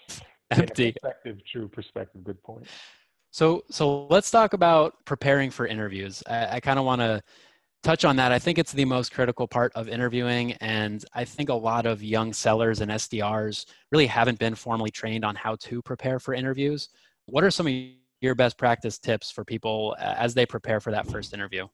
empty. 0.51 0.87
Yeah, 0.87 0.93
perspective, 0.93 1.39
true 1.51 1.69
perspective. 1.69 2.25
Good 2.25 2.43
point. 2.43 2.67
So, 3.31 3.65
so 3.71 4.07
let's 4.09 4.31
talk 4.31 4.53
about 4.53 4.95
preparing 5.07 5.51
for 5.51 5.67
interviews. 5.67 6.23
I, 6.29 6.57
I 6.57 6.61
kind 6.61 6.79
of 6.79 6.85
want 6.85 7.01
to 7.01 7.23
touch 7.83 8.05
on 8.05 8.17
that. 8.17 8.31
I 8.33 8.39
think 8.39 8.59
it's 8.59 8.73
the 8.73 8.85
most 8.85 9.13
critical 9.13 9.49
part 9.49 9.73
of 9.75 9.89
interviewing, 9.89 10.53
and 10.55 11.05
I 11.15 11.25
think 11.25 11.49
a 11.49 11.55
lot 11.55 11.87
of 11.87 12.03
young 12.03 12.33
sellers 12.33 12.81
and 12.81 12.91
SDRs 12.91 13.67
really 13.91 14.07
haven't 14.07 14.39
been 14.39 14.55
formally 14.55 14.91
trained 14.91 15.25
on 15.25 15.35
how 15.35 15.57
to 15.57 15.83
prepare 15.83 16.19
for 16.19 16.35
interviews. 16.35 16.89
What 17.27 17.45
are 17.45 17.51
some 17.51 17.67
of 17.67 17.75
your 18.21 18.35
best 18.35 18.59
practice 18.59 18.99
tips 18.99 19.31
for 19.31 19.45
people 19.45 19.97
as 19.99 20.35
they 20.35 20.47
prepare 20.47 20.81
for 20.81 20.91
that 20.93 21.07
first 21.07 21.33
interview? 21.33 21.67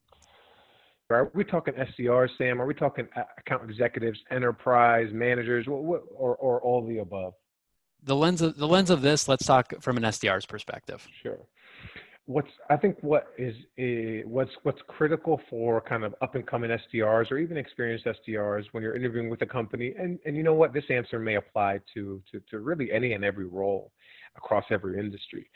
Are 1.10 1.30
we 1.34 1.42
talking 1.42 1.72
SDRs, 1.74 2.28
Sam? 2.36 2.60
Are 2.60 2.66
we 2.66 2.74
talking 2.74 3.08
account 3.38 3.68
executives, 3.68 4.18
enterprise 4.30 5.08
managers, 5.10 5.66
or, 5.66 6.02
or, 6.10 6.60
all 6.60 6.86
the 6.86 6.98
above? 6.98 7.32
The 8.04 8.14
lens 8.14 8.42
of 8.42 8.56
the 8.58 8.68
lens 8.68 8.90
of 8.90 9.00
this. 9.00 9.26
Let's 9.26 9.46
talk 9.46 9.72
from 9.80 9.96
an 9.96 10.02
SDR's 10.02 10.44
perspective. 10.44 11.06
Sure. 11.22 11.38
What's 12.26 12.50
I 12.68 12.76
think 12.76 12.98
what 13.00 13.28
is, 13.38 13.54
is 13.78 14.22
what's 14.26 14.50
what's 14.64 14.80
critical 14.86 15.40
for 15.48 15.80
kind 15.80 16.04
of 16.04 16.14
up 16.20 16.34
and 16.34 16.46
coming 16.46 16.70
SDRs 16.70 17.30
or 17.30 17.38
even 17.38 17.56
experienced 17.56 18.04
SDRs 18.04 18.64
when 18.72 18.82
you're 18.82 18.94
interviewing 18.94 19.30
with 19.30 19.40
a 19.40 19.46
company, 19.46 19.94
and 19.98 20.18
and 20.26 20.36
you 20.36 20.42
know 20.42 20.52
what, 20.52 20.74
this 20.74 20.84
answer 20.90 21.18
may 21.18 21.36
apply 21.36 21.80
to 21.94 22.22
to, 22.30 22.40
to 22.50 22.58
really 22.58 22.92
any 22.92 23.14
and 23.14 23.24
every 23.24 23.46
role 23.46 23.92
across 24.36 24.64
every 24.70 25.00
industry. 25.00 25.50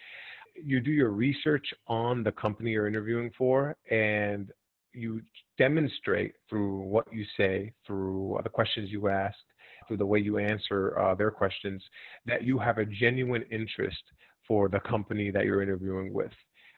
You 0.57 0.81
do 0.81 0.91
your 0.91 1.11
research 1.11 1.67
on 1.89 2.23
the 2.23 2.33
company 2.33 2.71
you're 2.71 2.89
interviewing 2.89 3.31
for, 3.37 3.77
and 3.91 4.51
you 4.95 5.23
demonstrate 5.59 6.35
through 6.49 6.81
what 6.81 7.07
you 7.13 7.25
say, 7.37 7.73
through 7.87 8.39
the 8.43 8.49
questions 8.49 8.91
you 8.91 9.09
ask, 9.09 9.37
through 9.87 9.97
the 9.97 10.07
way 10.07 10.19
you 10.19 10.39
answer 10.39 10.99
uh, 10.99 11.15
their 11.15 11.31
questions, 11.31 11.83
that 12.27 12.45
you 12.45 12.59
have 12.59 12.79
a 12.79 12.85
genuine 12.85 13.45
interest 13.51 14.03
for 14.47 14.69
the 14.69 14.81
company 14.81 15.31
that 15.31 15.45
you're 15.45 15.63
interviewing 15.63 16.13
with, 16.13 16.33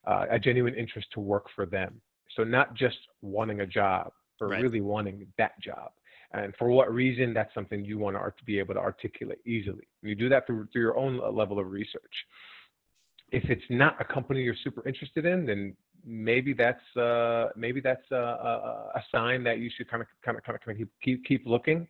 uh, 0.07 0.27
a 0.31 0.38
genuine 0.38 0.74
interest 0.74 1.09
to 1.12 1.20
work 1.20 1.46
for 1.55 1.66
them. 1.66 2.00
So 2.37 2.44
not 2.44 2.74
just 2.74 2.96
wanting 3.22 3.61
a 3.61 3.66
job, 3.66 4.12
but 4.38 4.46
right. 4.46 4.62
really 4.62 4.81
wanting 4.81 5.27
that 5.38 5.61
job. 5.61 5.90
And 6.33 6.53
for 6.59 6.68
what 6.68 6.92
reason, 6.92 7.33
that's 7.33 7.55
something 7.55 7.85
you 7.85 7.98
want 7.98 8.16
to 8.16 8.44
be 8.44 8.59
able 8.59 8.74
to 8.74 8.81
articulate 8.81 9.38
easily. 9.46 9.87
You 10.03 10.16
do 10.16 10.29
that 10.31 10.46
through, 10.46 10.66
through 10.72 10.83
your 10.83 10.96
own 10.96 11.20
level 11.35 11.61
of 11.61 11.70
research. 11.70 12.03
If 13.31 13.44
it's 13.48 13.62
not 13.70 14.00
a 14.00 14.05
company 14.05 14.42
you're 14.42 14.57
super 14.62 14.87
interested 14.87 15.27
in, 15.27 15.46
then 15.46 15.77
maybe 16.05 16.53
that's 16.53 16.97
uh, 16.97 17.49
maybe 17.57 17.81
that's 17.81 18.11
a, 18.11 18.17
a, 18.17 18.90
a, 18.97 19.05
sign 19.12 19.43
that 19.45 19.59
you 19.59 19.71
should 19.75 19.88
kind 19.90 20.03
of 20.03 20.09
kind 20.25 20.37
of 20.37 20.45
kind 20.45 20.81
of 20.81 20.88
keep 21.03 21.25
keep 21.25 21.47
looking. 21.47 21.87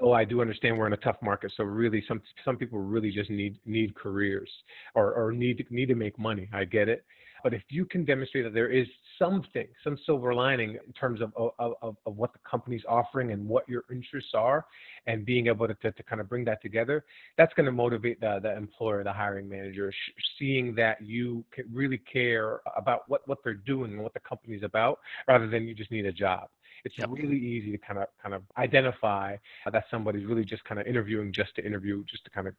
Though 0.00 0.12
I 0.12 0.24
do 0.24 0.40
understand 0.40 0.76
we're 0.76 0.88
in 0.88 0.92
a 0.92 0.98
tough 0.98 1.18
market, 1.22 1.52
so 1.56 1.64
really 1.64 2.04
some 2.08 2.20
some 2.44 2.56
people 2.56 2.80
really 2.80 3.10
just 3.10 3.30
need 3.30 3.58
need 3.64 3.94
careers 3.94 4.50
or 4.94 5.12
or 5.14 5.32
need 5.32 5.64
need 5.70 5.86
to 5.86 5.94
make 5.94 6.18
money. 6.18 6.48
I 6.52 6.64
get 6.64 6.88
it, 6.88 7.04
but 7.42 7.54
if 7.54 7.62
you 7.70 7.84
can 7.84 8.04
demonstrate 8.04 8.44
that 8.44 8.54
there 8.54 8.68
is 8.68 8.86
something, 9.18 9.66
some 9.84 9.98
silver 10.06 10.34
lining 10.34 10.78
in 10.86 10.92
terms 10.92 11.20
of, 11.20 11.32
of, 11.36 11.74
of, 11.82 11.96
of 12.06 12.16
what 12.16 12.32
the 12.32 12.38
company's 12.48 12.82
offering 12.88 13.32
and 13.32 13.46
what 13.46 13.68
your 13.68 13.84
interests 13.90 14.30
are, 14.34 14.64
and 15.06 15.24
being 15.24 15.46
able 15.46 15.66
to, 15.66 15.74
to, 15.74 15.92
to 15.92 16.02
kind 16.02 16.20
of 16.20 16.28
bring 16.28 16.44
that 16.44 16.60
together, 16.62 17.04
that's 17.36 17.52
going 17.54 17.66
to 17.66 17.72
motivate 17.72 18.20
the, 18.20 18.38
the 18.42 18.56
employer, 18.56 19.02
the 19.04 19.12
hiring 19.12 19.48
manager, 19.48 19.92
sh- 19.92 20.22
seeing 20.38 20.74
that 20.74 21.00
you 21.02 21.44
really 21.72 21.98
care 21.98 22.60
about 22.76 23.02
what, 23.08 23.26
what 23.26 23.38
they're 23.44 23.54
doing 23.54 23.92
and 23.92 24.02
what 24.02 24.14
the 24.14 24.20
company's 24.20 24.62
about, 24.62 24.98
rather 25.26 25.48
than 25.48 25.66
you 25.66 25.74
just 25.74 25.90
need 25.90 26.06
a 26.06 26.12
job 26.12 26.48
it's 26.84 26.94
yep. 26.96 27.08
really 27.10 27.36
easy 27.36 27.72
to 27.72 27.78
kind 27.78 27.98
of 27.98 28.06
kind 28.22 28.34
of 28.34 28.42
identify 28.56 29.36
that 29.70 29.84
somebody's 29.90 30.24
really 30.26 30.44
just 30.44 30.64
kind 30.64 30.80
of 30.80 30.86
interviewing 30.86 31.32
just 31.32 31.54
to 31.56 31.64
interview, 31.64 32.04
just 32.04 32.24
to 32.24 32.30
kind 32.30 32.46
of 32.46 32.54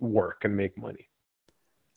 work 0.00 0.42
and 0.44 0.56
make 0.56 0.76
money. 0.76 1.08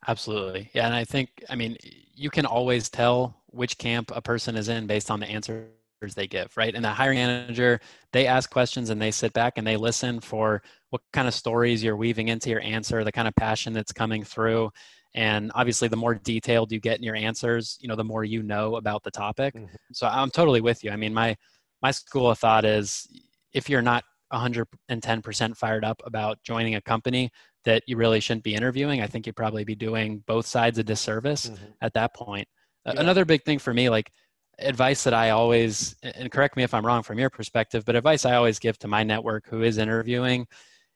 Absolutely. 0.05 0.69
Yeah. 0.73 0.85
And 0.85 0.95
I 0.95 1.03
think, 1.03 1.29
I 1.49 1.55
mean, 1.55 1.77
you 2.13 2.29
can 2.29 2.45
always 2.45 2.89
tell 2.89 3.41
which 3.47 3.77
camp 3.77 4.11
a 4.13 4.21
person 4.21 4.55
is 4.55 4.69
in 4.69 4.87
based 4.87 5.09
on 5.09 5.19
the 5.19 5.27
answers 5.27 5.67
they 6.15 6.27
give, 6.27 6.55
right? 6.55 6.75
And 6.75 6.85
the 6.85 6.89
hiring 6.89 7.17
manager, 7.17 7.79
they 8.13 8.27
ask 8.27 8.49
questions 8.49 8.89
and 8.89 9.01
they 9.01 9.11
sit 9.11 9.33
back 9.33 9.57
and 9.57 9.65
they 9.65 9.77
listen 9.77 10.19
for 10.19 10.61
what 10.91 11.01
kind 11.11 11.27
of 11.27 11.33
stories 11.33 11.83
you're 11.83 11.95
weaving 11.95 12.27
into 12.27 12.49
your 12.49 12.61
answer, 12.61 13.03
the 13.03 13.11
kind 13.11 13.27
of 13.27 13.35
passion 13.35 13.73
that's 13.73 13.91
coming 13.91 14.23
through. 14.23 14.69
And 15.15 15.51
obviously, 15.55 15.87
the 15.87 15.95
more 15.95 16.13
detailed 16.13 16.71
you 16.71 16.79
get 16.79 16.97
in 16.97 17.03
your 17.03 17.15
answers, 17.15 17.77
you 17.81 17.87
know, 17.87 17.95
the 17.95 18.03
more 18.03 18.23
you 18.23 18.43
know 18.43 18.75
about 18.75 19.03
the 19.03 19.09
topic. 19.09 19.55
Mm-hmm. 19.55 19.65
So 19.91 20.05
I'm 20.05 20.29
totally 20.29 20.61
with 20.61 20.83
you. 20.83 20.91
I 20.91 20.95
mean, 20.95 21.13
my 21.13 21.35
my 21.81 21.91
school 21.91 22.29
of 22.29 22.37
thought 22.37 22.65
is 22.65 23.07
if 23.53 23.69
you're 23.69 23.81
not 23.81 24.03
110% 24.33 25.57
fired 25.57 25.85
up 25.85 26.01
about 26.05 26.43
joining 26.43 26.75
a 26.75 26.81
company, 26.81 27.31
that 27.67 27.83
you 27.85 27.97
really 27.97 28.21
shouldn't 28.21 28.45
be 28.45 28.55
interviewing. 28.55 29.01
I 29.01 29.07
think 29.07 29.27
you'd 29.27 29.35
probably 29.35 29.65
be 29.65 29.75
doing 29.75 30.23
both 30.25 30.45
sides 30.45 30.79
a 30.79 30.83
disservice 30.85 31.49
mm-hmm. 31.49 31.65
at 31.81 31.93
that 31.95 32.13
point. 32.13 32.47
Yeah. 32.85 32.93
Another 32.95 33.25
big 33.25 33.43
thing 33.43 33.59
for 33.59 33.73
me, 33.73 33.89
like 33.89 34.09
advice 34.57 35.03
that 35.03 35.13
I 35.13 35.31
always, 35.31 35.97
and 36.01 36.31
correct 36.31 36.55
me 36.55 36.63
if 36.63 36.73
I'm 36.73 36.85
wrong 36.85 37.03
from 37.03 37.19
your 37.19 37.29
perspective, 37.29 37.83
but 37.83 37.97
advice 37.97 38.25
I 38.25 38.35
always 38.35 38.57
give 38.57 38.79
to 38.79 38.87
my 38.87 39.03
network 39.03 39.47
who 39.49 39.63
is 39.63 39.77
interviewing 39.77 40.47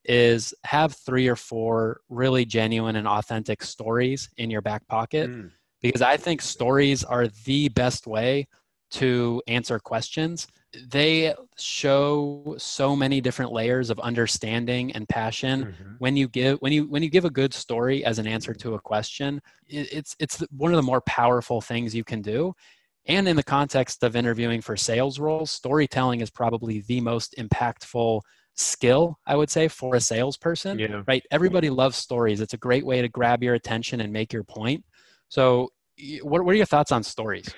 is 0.06 0.54
have 0.64 0.94
three 0.94 1.28
or 1.28 1.36
four 1.36 2.00
really 2.08 2.46
genuine 2.46 2.96
and 2.96 3.08
authentic 3.08 3.64
stories 3.64 4.30
in 4.38 4.50
your 4.50 4.62
back 4.62 4.88
pocket. 4.88 5.30
Mm. 5.30 5.52
Because 5.82 6.02
I 6.02 6.16
think 6.16 6.42
stories 6.42 7.04
are 7.04 7.28
the 7.46 7.68
best 7.68 8.08
way 8.08 8.48
to 8.92 9.42
answer 9.48 9.80
questions. 9.80 10.48
They 10.88 11.34
show 11.58 12.56
so 12.58 12.96
many 12.96 13.20
different 13.20 13.52
layers 13.52 13.90
of 13.90 14.00
understanding 14.00 14.92
and 14.94 15.08
passion. 15.08 15.66
Mm-hmm. 15.66 15.94
when 16.00 16.16
you 16.16 16.28
give 16.28 16.60
when 16.60 16.72
you 16.72 16.88
when 16.88 17.04
you 17.04 17.10
give 17.10 17.26
a 17.26 17.30
good 17.30 17.54
story 17.54 18.06
as 18.06 18.20
an 18.20 18.28
answer 18.28 18.54
to 18.54 18.76
a 18.76 18.80
question 18.80 19.42
it's 19.68 20.16
it's 20.20 20.40
one 20.52 20.72
of 20.72 20.78
the 20.78 20.84
more 20.84 21.02
powerful 21.02 21.62
things 21.62 21.96
you 21.96 22.04
can 22.04 22.22
do. 22.22 22.54
And 23.06 23.28
in 23.28 23.36
the 23.36 23.44
context 23.44 24.04
of 24.04 24.16
interviewing 24.16 24.62
for 24.62 24.78
sales 24.78 25.20
roles 25.20 25.52
storytelling 25.52 26.22
is 26.22 26.30
probably 26.30 26.82
the 26.82 27.02
most 27.02 27.36
impactful 27.38 28.22
skill 28.54 29.18
i 29.26 29.34
would 29.34 29.50
say 29.50 29.70
for 29.70 29.96
a 29.96 30.02
salesperson 30.02 30.78
yeah. 30.78 31.04
right? 31.08 31.24
Everybody 31.32 31.70
loves 31.70 31.98
stories. 31.98 32.42
It's 32.42 32.54
a 32.54 32.58
great 32.58 32.86
way 32.86 33.02
to 33.02 33.08
grab 33.08 33.44
your 33.44 33.56
attention 33.56 34.02
and 34.02 34.12
make 34.12 34.34
your 34.34 34.44
point. 34.44 34.84
So 35.30 35.70
what, 36.22 36.44
what 36.44 36.54
are 36.54 36.58
your 36.58 36.66
thoughts 36.66 36.92
on 36.92 37.04
stories 37.04 37.50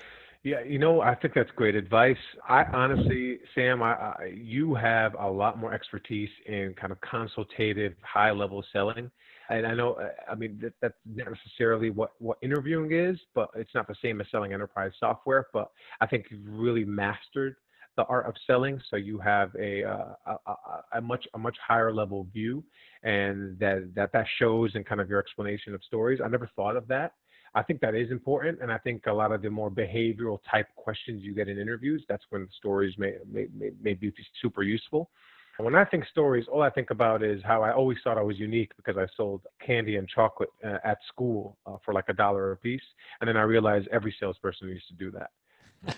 yeah, 0.44 0.62
you 0.62 0.78
know, 0.78 1.00
I 1.00 1.16
think 1.16 1.34
that's 1.34 1.50
great 1.56 1.74
advice. 1.74 2.18
I 2.48 2.64
honestly, 2.74 3.40
Sam, 3.56 3.82
I, 3.82 3.94
I, 3.94 4.34
you 4.36 4.76
have 4.76 5.16
a 5.18 5.30
lot 5.30 5.58
more 5.58 5.74
expertise 5.74 6.30
in 6.46 6.74
kind 6.80 6.92
of 6.92 7.00
consultative, 7.00 7.94
high 8.02 8.32
level 8.32 8.62
selling. 8.74 9.10
And 9.50 9.66
I 9.66 9.74
know, 9.74 9.94
uh, 9.94 10.10
I 10.30 10.36
mean, 10.36 10.60
that, 10.62 10.74
that's 10.82 10.96
not 11.06 11.28
necessarily 11.30 11.92
what, 11.92 12.12
what 12.20 12.40
interviewing 12.42 12.92
is, 12.92 13.18
but 13.34 13.50
it's 13.56 13.74
not 13.74 13.88
the 13.88 13.96
same 14.02 14.20
as 14.20 14.28
selling 14.32 14.52
enterprise 14.52 14.92
software. 15.00 15.48
But 15.54 15.72
I 16.02 16.08
think 16.08 16.26
you've 16.30 16.42
really 16.46 16.84
mastered 16.84 17.56
the 17.96 18.04
art 18.06 18.26
of 18.26 18.34
selling, 18.46 18.82
so 18.90 18.98
you 18.98 19.20
have 19.20 19.52
a, 19.58 19.84
uh, 19.86 20.14
a, 20.26 20.98
a 20.98 21.02
much 21.02 21.26
a 21.36 21.38
much 21.38 21.56
higher 21.66 21.94
level 21.94 22.28
view, 22.34 22.64
and 23.04 23.58
that 23.60 23.92
that 23.96 24.12
that 24.14 24.26
shows 24.40 24.72
in 24.74 24.84
kind 24.84 25.00
of 25.00 25.08
your 25.08 25.20
explanation 25.20 25.76
of 25.76 25.84
stories. 25.84 26.20
I 26.24 26.28
never 26.28 26.50
thought 26.56 26.76
of 26.76 26.88
that 26.88 27.14
I 27.56 27.62
think 27.62 27.82
that 27.82 27.94
is 27.94 28.10
important, 28.10 28.60
and 28.62 28.72
I 28.72 28.80
think 28.80 29.06
a 29.06 29.13
lot 29.13 29.32
of 29.32 29.42
the 29.42 29.50
more 29.50 29.70
behavioral 29.70 30.39
type 30.50 30.68
questions 30.76 31.24
you 31.24 31.36
get 31.36 31.48
in 31.48 31.60
interviews, 31.60 32.04
that's 32.10 32.24
when 32.30 32.48
stories 32.58 32.96
may 32.98 33.13
may, 33.32 33.48
may, 33.56 33.72
may 33.82 33.94
be 33.94 34.12
super 34.42 34.63
useful. 34.63 35.10
When 35.58 35.76
I 35.76 35.86
think 35.86 36.06
stories, 36.08 36.46
all 36.52 36.63
I 36.63 36.72
think 36.72 36.89
about 36.89 37.22
is 37.22 37.44
how 37.44 37.62
I 37.62 37.72
always 37.72 38.00
thought 38.04 38.18
I 38.18 38.24
was 38.24 38.39
unique 38.39 38.72
because 38.76 38.98
I 38.98 39.06
sold 39.16 39.42
candy 39.63 39.98
and 39.98 40.10
chocolate 40.10 40.50
uh, 40.66 40.78
at 40.84 40.98
school 41.08 41.58
uh, 41.68 41.78
for 41.86 41.94
like 41.94 42.10
a 42.10 42.13
dollar 42.13 42.54
a 42.54 42.58
piece, 42.58 42.82
and 43.22 43.28
then 43.28 43.38
I 43.38 43.44
realized 43.44 43.88
every 43.92 44.16
salesperson 44.20 44.68
used 44.70 44.88
to 44.88 44.96
do 44.96 45.12
that. 45.12 45.30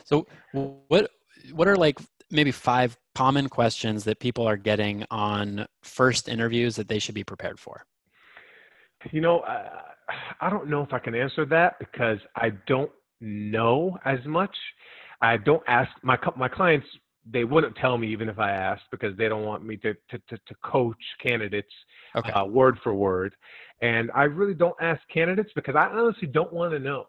So, 0.03 0.27
what 0.51 1.09
what 1.53 1.67
are 1.67 1.77
like 1.77 1.99
maybe 2.31 2.51
five 2.51 2.97
common 3.13 3.47
questions 3.47 4.03
that 4.03 4.19
people 4.19 4.45
are 4.45 4.57
getting 4.57 5.05
on 5.09 5.67
first 5.83 6.27
interviews 6.27 6.75
that 6.75 6.89
they 6.89 6.99
should 6.99 7.15
be 7.15 7.23
prepared 7.23 7.59
for? 7.59 7.85
You 9.11 9.21
know, 9.21 9.39
uh, 9.41 9.69
I 10.41 10.49
don't 10.49 10.69
know 10.69 10.81
if 10.81 10.93
I 10.93 10.99
can 10.99 11.15
answer 11.15 11.45
that 11.47 11.79
because 11.79 12.19
I 12.35 12.51
don't 12.67 12.91
know 13.21 13.97
as 14.05 14.19
much. 14.25 14.55
I 15.21 15.37
don't 15.37 15.63
ask 15.67 15.89
my 16.03 16.17
my 16.35 16.47
clients. 16.47 16.87
They 17.31 17.43
wouldn't 17.43 17.75
tell 17.77 17.97
me 17.97 18.07
even 18.09 18.29
if 18.29 18.37
I 18.37 18.51
asked 18.51 18.83
because 18.91 19.17
they 19.17 19.27
don't 19.27 19.45
want 19.45 19.65
me 19.65 19.77
to 19.77 19.93
to 19.93 20.19
to, 20.29 20.37
to 20.37 20.55
coach 20.63 20.97
candidates 21.21 21.73
okay. 22.15 22.31
uh, 22.31 22.45
word 22.45 22.77
for 22.83 22.93
word. 22.93 23.35
And 23.81 24.11
I 24.13 24.23
really 24.23 24.53
don't 24.53 24.75
ask 24.81 25.01
candidates 25.11 25.51
because 25.55 25.75
I 25.75 25.87
honestly 25.87 26.27
don't 26.27 26.53
want 26.53 26.73
to 26.73 26.79
know. 26.79 27.07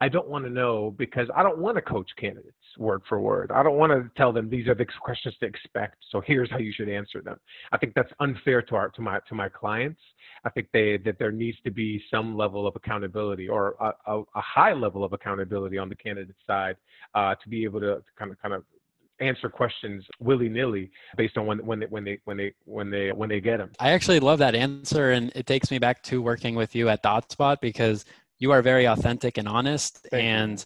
I 0.00 0.08
don't 0.08 0.28
want 0.28 0.44
to 0.44 0.50
know 0.50 0.94
because 0.98 1.28
I 1.34 1.42
don't 1.42 1.58
want 1.58 1.76
to 1.76 1.82
coach 1.82 2.10
candidates 2.18 2.56
word 2.78 3.02
for 3.08 3.20
word. 3.20 3.52
I 3.52 3.62
don't 3.62 3.76
want 3.76 3.92
to 3.92 4.10
tell 4.16 4.32
them 4.32 4.50
these 4.50 4.66
are 4.66 4.74
the 4.74 4.86
questions 5.00 5.34
to 5.40 5.46
expect. 5.46 5.96
So 6.10 6.20
here's 6.20 6.50
how 6.50 6.58
you 6.58 6.72
should 6.72 6.88
answer 6.88 7.20
them. 7.22 7.38
I 7.72 7.78
think 7.78 7.94
that's 7.94 8.12
unfair 8.20 8.62
to 8.62 8.76
our 8.76 8.88
to 8.90 9.02
my 9.02 9.20
to 9.28 9.34
my 9.34 9.48
clients. 9.48 10.00
I 10.44 10.50
think 10.50 10.68
they 10.72 10.98
that 10.98 11.18
there 11.18 11.32
needs 11.32 11.58
to 11.64 11.70
be 11.70 12.02
some 12.10 12.36
level 12.36 12.66
of 12.66 12.76
accountability 12.76 13.48
or 13.48 13.76
a, 13.80 13.92
a, 14.06 14.20
a 14.20 14.40
high 14.40 14.72
level 14.72 15.04
of 15.04 15.12
accountability 15.12 15.78
on 15.78 15.88
the 15.88 15.96
candidate 15.96 16.36
side 16.46 16.76
uh, 17.14 17.34
to 17.36 17.48
be 17.48 17.64
able 17.64 17.80
to, 17.80 17.96
to 17.96 18.04
kind 18.18 18.30
of 18.30 18.40
kind 18.42 18.54
of 18.54 18.64
answer 19.20 19.48
questions 19.48 20.04
willy 20.18 20.48
nilly 20.48 20.90
based 21.16 21.36
on 21.36 21.46
when 21.46 21.64
when 21.64 21.80
they, 21.80 21.86
when 21.86 22.04
they 22.04 22.18
when 22.24 22.36
they 22.36 22.52
when 22.64 22.90
they 22.90 23.12
when 23.12 23.28
they 23.28 23.40
get 23.40 23.58
them. 23.58 23.70
I 23.78 23.90
actually 23.92 24.20
love 24.20 24.38
that 24.40 24.54
answer, 24.54 25.12
and 25.12 25.32
it 25.34 25.46
takes 25.46 25.70
me 25.70 25.78
back 25.78 26.02
to 26.04 26.20
working 26.20 26.54
with 26.54 26.74
you 26.74 26.88
at 26.88 27.02
ThoughtSpot 27.02 27.60
because 27.60 28.04
you 28.44 28.52
are 28.52 28.60
very 28.60 28.84
authentic 28.84 29.38
and 29.38 29.48
honest. 29.48 30.06
Thank 30.10 30.22
and 30.22 30.64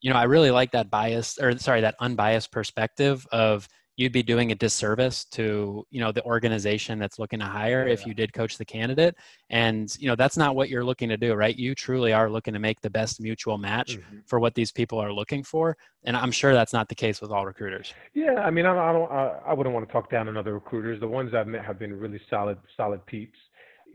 you. 0.00 0.10
know 0.10 0.16
i 0.16 0.24
really 0.34 0.50
like 0.50 0.70
that 0.70 0.88
bias 0.88 1.38
or 1.38 1.58
sorry 1.58 1.82
that 1.82 1.94
unbiased 2.00 2.50
perspective 2.50 3.26
of 3.32 3.68
you'd 3.98 4.12
be 4.12 4.22
doing 4.22 4.52
a 4.52 4.54
disservice 4.54 5.24
to 5.24 5.84
you 5.90 6.00
know 6.00 6.10
the 6.10 6.24
organization 6.24 6.98
that's 6.98 7.18
looking 7.18 7.40
to 7.40 7.44
hire 7.44 7.86
yeah. 7.86 7.92
if 7.92 8.06
you 8.06 8.14
did 8.14 8.32
coach 8.32 8.56
the 8.56 8.64
candidate. 8.64 9.14
And 9.50 9.94
you 10.00 10.08
know 10.08 10.16
that's 10.22 10.38
not 10.38 10.54
what 10.56 10.70
you're 10.70 10.88
looking 10.90 11.10
to 11.10 11.18
do 11.18 11.34
right? 11.34 11.54
You 11.66 11.74
truly 11.74 12.12
are 12.14 12.30
looking 12.30 12.54
to 12.54 12.60
make 12.68 12.80
the 12.80 12.94
best 13.00 13.20
mutual 13.20 13.58
match 13.58 13.90
mm-hmm. 13.98 14.20
for 14.24 14.38
what 14.40 14.54
these 14.54 14.72
people 14.72 14.98
are 14.98 15.12
looking 15.12 15.42
for. 15.52 15.76
And 16.04 16.16
i'm 16.16 16.32
sure 16.40 16.52
that's 16.54 16.72
not 16.78 16.88
the 16.88 16.94
case 17.04 17.20
with 17.20 17.30
all 17.34 17.44
recruiters. 17.52 17.92
Yeah 18.14 18.36
i 18.48 18.50
mean 18.56 18.64
i, 18.64 18.72
I 18.88 18.92
don't 18.96 19.10
I, 19.20 19.24
I 19.50 19.52
wouldn't 19.52 19.74
want 19.74 19.86
to 19.86 19.92
talk 19.92 20.06
down 20.14 20.28
on 20.30 20.36
other 20.38 20.54
recruiters. 20.54 20.98
The 21.00 21.12
ones 21.20 21.34
i've 21.34 21.50
met 21.54 21.64
have 21.70 21.78
been 21.78 21.94
really 22.04 22.20
solid 22.30 22.58
solid 22.78 23.04
peeps. 23.04 23.38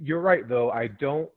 You're 0.08 0.26
right 0.32 0.46
though. 0.48 0.70
I 0.84 0.86
don't 0.88 1.30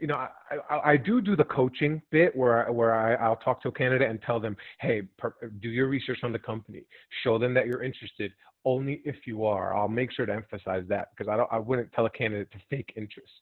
you 0.00 0.06
know, 0.06 0.16
I, 0.16 0.28
I, 0.68 0.90
I, 0.92 0.96
do 0.96 1.20
do 1.20 1.36
the 1.36 1.44
coaching 1.44 2.00
bit 2.10 2.34
where 2.34 2.66
I, 2.66 2.70
where 2.70 2.94
I, 2.94 3.14
I'll 3.14 3.36
talk 3.36 3.62
to 3.62 3.68
a 3.68 3.72
candidate 3.72 4.10
and 4.10 4.20
tell 4.22 4.40
them, 4.40 4.56
hey, 4.80 5.02
per, 5.18 5.34
do 5.60 5.68
your 5.68 5.88
research 5.88 6.18
on 6.22 6.32
the 6.32 6.38
company, 6.38 6.82
show 7.22 7.38
them 7.38 7.54
that 7.54 7.66
you're 7.66 7.82
interested. 7.82 8.32
Only 8.64 9.02
if 9.04 9.16
you 9.26 9.44
are, 9.44 9.76
I'll 9.76 9.88
make 9.88 10.12
sure 10.12 10.26
to 10.26 10.32
emphasize 10.32 10.84
that 10.88 11.08
because 11.16 11.30
I 11.30 11.36
don't, 11.36 11.48
I 11.52 11.58
wouldn't 11.58 11.92
tell 11.92 12.06
a 12.06 12.10
candidate 12.10 12.50
to 12.52 12.58
fake 12.68 12.92
interest. 12.96 13.32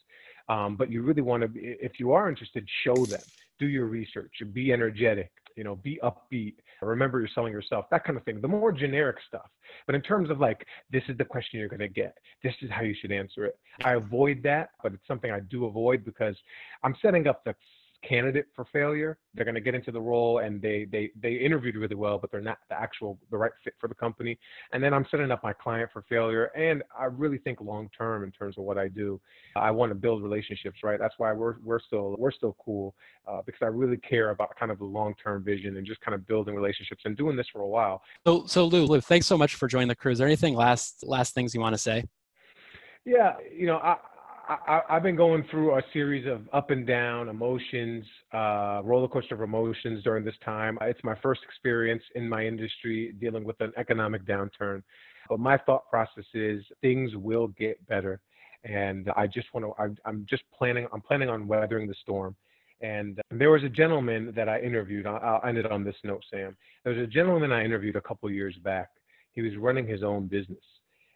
Um, 0.48 0.76
but 0.76 0.90
you 0.90 1.02
really 1.02 1.22
want 1.22 1.42
to, 1.42 1.50
if 1.54 1.98
you 1.98 2.12
are 2.12 2.28
interested, 2.28 2.66
show 2.84 3.06
them, 3.06 3.22
do 3.58 3.66
your 3.66 3.86
research, 3.86 4.32
be 4.52 4.72
energetic, 4.72 5.30
you 5.58 5.64
know, 5.64 5.74
be 5.74 5.98
upbeat, 6.04 6.54
remember 6.80 7.18
you're 7.18 7.28
selling 7.34 7.52
yourself, 7.52 7.86
that 7.90 8.04
kind 8.04 8.16
of 8.16 8.24
thing. 8.24 8.40
The 8.40 8.46
more 8.46 8.70
generic 8.70 9.16
stuff. 9.26 9.50
But 9.86 9.96
in 9.96 10.00
terms 10.00 10.30
of 10.30 10.38
like, 10.38 10.64
this 10.92 11.02
is 11.08 11.18
the 11.18 11.24
question 11.24 11.58
you're 11.58 11.68
going 11.68 11.80
to 11.80 11.88
get, 11.88 12.16
this 12.44 12.54
is 12.62 12.70
how 12.70 12.82
you 12.82 12.94
should 12.98 13.10
answer 13.10 13.44
it. 13.44 13.58
I 13.82 13.94
avoid 13.94 14.40
that, 14.44 14.70
but 14.82 14.94
it's 14.94 15.06
something 15.08 15.32
I 15.32 15.40
do 15.40 15.66
avoid 15.66 16.04
because 16.04 16.36
I'm 16.84 16.94
setting 17.02 17.26
up 17.26 17.42
the 17.44 17.56
candidate 18.02 18.46
for 18.54 18.64
failure. 18.72 19.18
They're 19.34 19.44
going 19.44 19.54
to 19.54 19.60
get 19.60 19.74
into 19.74 19.90
the 19.90 20.00
role 20.00 20.38
and 20.38 20.60
they 20.60 20.86
they 20.90 21.10
they 21.20 21.34
interviewed 21.34 21.76
really 21.76 21.94
well, 21.94 22.18
but 22.18 22.30
they're 22.30 22.40
not 22.40 22.58
the 22.68 22.80
actual 22.80 23.18
the 23.30 23.36
right 23.36 23.52
fit 23.64 23.74
for 23.80 23.88
the 23.88 23.94
company. 23.94 24.38
And 24.72 24.82
then 24.82 24.94
I'm 24.94 25.06
setting 25.10 25.30
up 25.30 25.42
my 25.42 25.52
client 25.52 25.90
for 25.92 26.02
failure. 26.08 26.46
And 26.56 26.82
I 26.98 27.04
really 27.04 27.38
think 27.38 27.60
long 27.60 27.88
term 27.96 28.24
in 28.24 28.30
terms 28.30 28.56
of 28.58 28.64
what 28.64 28.78
I 28.78 28.88
do. 28.88 29.20
I 29.56 29.70
want 29.70 29.90
to 29.90 29.94
build 29.94 30.22
relationships, 30.22 30.78
right? 30.82 30.98
That's 30.98 31.14
why 31.18 31.32
we're 31.32 31.56
we're 31.62 31.80
still 31.80 32.16
we're 32.18 32.32
still 32.32 32.56
cool 32.64 32.94
uh, 33.26 33.42
because 33.44 33.60
I 33.62 33.66
really 33.66 33.98
care 33.98 34.30
about 34.30 34.54
kind 34.58 34.70
of 34.70 34.78
the 34.78 34.84
long 34.84 35.14
term 35.22 35.42
vision 35.44 35.76
and 35.76 35.86
just 35.86 36.00
kind 36.00 36.14
of 36.14 36.26
building 36.26 36.54
relationships 36.54 37.02
and 37.04 37.16
doing 37.16 37.36
this 37.36 37.46
for 37.52 37.62
a 37.62 37.68
while. 37.68 38.02
So 38.26 38.46
so 38.46 38.66
Lou, 38.66 38.86
Lou, 38.86 39.00
thanks 39.00 39.26
so 39.26 39.36
much 39.36 39.54
for 39.54 39.68
joining 39.68 39.88
the 39.88 39.96
crew. 39.96 40.12
Is 40.12 40.18
there 40.18 40.26
anything 40.26 40.54
last 40.54 41.04
last 41.06 41.34
things 41.34 41.54
you 41.54 41.60
want 41.60 41.74
to 41.74 41.78
say? 41.78 42.04
Yeah, 43.04 43.36
you 43.56 43.66
know, 43.66 43.78
I, 43.78 43.96
I, 44.48 44.80
have 44.88 45.02
been 45.02 45.16
going 45.16 45.44
through 45.50 45.76
a 45.76 45.82
series 45.92 46.26
of 46.26 46.48
up 46.54 46.70
and 46.70 46.86
down 46.86 47.28
emotions, 47.28 48.04
uh, 48.32 48.80
roller 48.82 49.06
coaster 49.06 49.34
of 49.34 49.42
emotions 49.42 50.02
during 50.02 50.24
this 50.24 50.34
time. 50.42 50.78
It's 50.80 51.04
my 51.04 51.14
first 51.22 51.42
experience 51.44 52.02
in 52.14 52.26
my 52.26 52.46
industry 52.46 53.12
dealing 53.20 53.44
with 53.44 53.60
an 53.60 53.72
economic 53.76 54.24
downturn. 54.24 54.82
But 55.28 55.38
my 55.38 55.58
thought 55.58 55.88
process 55.90 56.24
is 56.32 56.64
things 56.80 57.14
will 57.14 57.48
get 57.48 57.86
better, 57.88 58.20
and 58.64 59.10
I 59.16 59.26
just 59.26 59.48
want 59.52 59.66
to. 59.66 60.00
I'm 60.06 60.24
just 60.28 60.44
planning. 60.56 60.86
I'm 60.94 61.02
planning 61.02 61.28
on 61.28 61.46
weathering 61.46 61.86
the 61.86 61.94
storm. 62.00 62.34
And 62.80 63.20
there 63.30 63.50
was 63.50 63.64
a 63.64 63.68
gentleman 63.68 64.32
that 64.34 64.48
I 64.48 64.60
interviewed. 64.60 65.06
I'll 65.06 65.42
end 65.46 65.58
it 65.58 65.70
on 65.70 65.84
this 65.84 65.96
note, 66.04 66.24
Sam. 66.30 66.56
There 66.84 66.94
was 66.94 67.02
a 67.02 67.06
gentleman 67.06 67.52
I 67.52 67.64
interviewed 67.64 67.96
a 67.96 68.00
couple 68.00 68.30
years 68.30 68.54
back. 68.62 68.88
He 69.32 69.42
was 69.42 69.56
running 69.56 69.86
his 69.86 70.02
own 70.02 70.26
business 70.26 70.62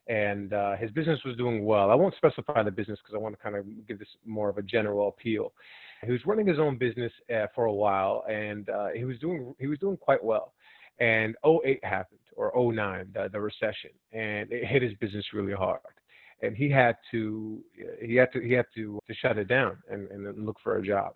and 0.09 0.53
uh, 0.53 0.77
his 0.77 0.91
business 0.91 1.21
was 1.25 1.37
doing 1.37 1.65
well. 1.65 1.91
I 1.91 1.95
won't 1.95 2.15
specify 2.17 2.63
the 2.63 2.71
business 2.71 2.99
because 3.03 3.15
I 3.15 3.19
want 3.19 3.37
to 3.37 3.43
kind 3.43 3.57
of 3.57 3.65
give 3.87 3.99
this 3.99 4.09
more 4.27 4.49
of 4.49 4.59
a 4.59 4.63
general 4.63 5.09
appeal. 5.09 5.53
He 6.05 6.11
was 6.11 6.21
running 6.27 6.47
his 6.47 6.59
own 6.59 6.77
business 6.77 7.13
uh, 7.33 7.47
for 7.55 7.67
a 7.67 7.73
while, 7.73 8.25
and 8.29 8.69
uh, 8.69 8.89
he 8.89 9.05
was 9.05 9.19
doing 9.21 9.55
he 9.61 9.69
was 9.69 9.79
doing 9.79 9.97
quite 9.97 10.23
well. 10.23 10.53
And 10.99 11.37
08 11.45 11.85
happened, 11.85 12.21
or 12.37 12.53
09, 12.55 13.09
the, 13.15 13.29
the 13.33 13.41
recession, 13.41 13.91
and 14.13 14.51
it 14.53 14.67
hit 14.67 14.83
his 14.83 14.95
business 14.95 15.25
really 15.33 15.53
hard. 15.53 15.81
And 16.43 16.57
he 16.57 16.69
had 16.69 16.97
to 17.13 17.61
he 18.05 18.17
had 18.17 18.33
to 18.33 18.41
he 18.41 18.53
had 18.53 18.67
to 18.75 18.99
to 19.07 19.15
shut 19.15 19.39
it 19.39 19.47
down 19.47 19.79
and, 19.89 20.11
and 20.11 20.45
look 20.45 20.57
for 20.63 20.79
a 20.79 20.83
job. 20.83 21.15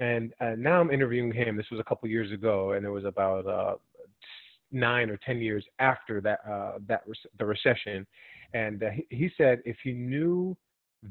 And 0.00 0.32
uh, 0.40 0.54
now 0.56 0.80
I'm 0.80 0.90
interviewing 0.90 1.32
him. 1.32 1.56
This 1.56 1.70
was 1.70 1.80
a 1.80 1.84
couple 1.84 2.08
years 2.08 2.32
ago, 2.32 2.72
and 2.72 2.84
it 2.84 2.90
was 2.90 3.04
about 3.04 3.46
uh, 3.46 3.74
nine 4.72 5.10
or 5.10 5.18
ten 5.18 5.38
years 5.38 5.64
after 5.78 6.20
that 6.20 6.40
uh, 6.48 6.78
that 6.86 7.02
the 7.38 7.44
recession, 7.44 8.06
and 8.54 8.82
uh, 8.82 8.90
he, 8.90 9.06
he 9.10 9.30
said 9.36 9.60
if 9.64 9.76
he 9.82 9.92
knew 9.92 10.56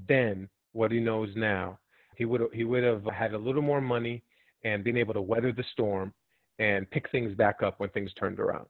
then 0.07 0.47
what 0.73 0.91
he 0.91 0.99
knows 0.99 1.29
now, 1.35 1.79
he 2.15 2.25
would 2.25 2.41
he 2.53 2.63
would 2.63 2.83
have 2.83 3.03
had 3.05 3.33
a 3.33 3.37
little 3.37 3.61
more 3.61 3.81
money 3.81 4.23
and 4.63 4.83
been 4.83 4.97
able 4.97 5.13
to 5.13 5.21
weather 5.21 5.51
the 5.51 5.63
storm 5.71 6.13
and 6.59 6.89
pick 6.89 7.09
things 7.11 7.35
back 7.35 7.61
up 7.63 7.79
when 7.79 7.89
things 7.89 8.11
turned 8.19 8.39
around. 8.39 8.67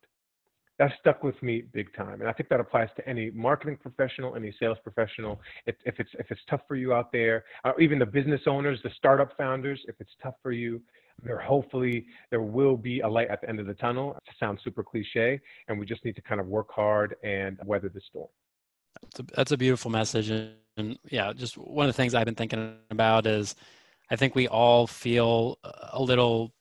That 0.80 0.91
stuck 1.00 1.23
with 1.23 1.41
me 1.41 1.63
big 1.73 1.88
time, 1.95 2.21
and 2.21 2.30
I 2.30 2.34
think 2.34 2.50
that 2.50 2.60
applies 2.60 2.89
to 2.97 3.10
any 3.10 3.32
marketing 3.32 3.78
professional, 3.82 4.36
any 4.36 4.54
sales 4.60 4.78
professional. 4.84 5.41
If, 5.65 5.76
if 5.86 6.00
it's 6.00 6.12
if 6.19 6.30
it's 6.30 6.41
tough 6.47 6.62
for 6.67 6.76
you 6.76 6.93
out 6.93 7.12
there, 7.12 7.45
or 7.63 7.80
even 7.82 7.97
the 7.97 8.06
business 8.06 8.41
owners, 8.45 8.80
the 8.84 8.91
startup 8.95 9.36
founders, 9.38 9.80
if 9.88 9.95
it's 10.00 10.12
tough 10.21 10.36
for 10.43 10.52
you, 10.52 10.80
there 11.23 11.39
hopefully 11.39 12.06
there 12.30 12.41
will 12.41 12.77
be 12.77 13.01
a 13.01 13.08
light 13.08 13.30
at 13.30 13.41
the 13.41 13.49
end 13.49 13.60
of 13.60 13.67
the 13.67 13.73
tunnel. 13.73 14.15
It 14.27 14.36
sounds 14.39 14.62
super 14.63 14.84
cliche, 14.84 15.39
and 15.67 15.80
we 15.80 15.86
just 15.86 16.03
need 16.06 16.15
to 16.15 16.21
kind 16.21 16.39
of 16.39 16.47
work 16.47 16.71
hard 16.71 17.15
and 17.23 17.58
weather 17.65 17.89
the 17.89 18.01
storm. 18.01 18.30
That's 19.01 19.19
a, 19.19 19.23
that's 19.36 19.51
a 19.51 19.58
beautiful 19.58 19.91
message, 19.91 20.30
and, 20.30 20.51
and 20.77 20.97
yeah, 21.10 21.34
just 21.34 21.58
one 21.58 21.88
of 21.88 21.95
the 21.95 21.97
things 21.97 22.13
I've 22.13 22.25
been 22.25 22.36
thinking 22.36 22.77
about 22.89 23.27
is 23.27 23.56
I 24.10 24.15
think 24.15 24.36
we 24.36 24.47
all 24.47 24.88
feel 24.88 25.60
a 25.91 26.01
little 26.01 26.53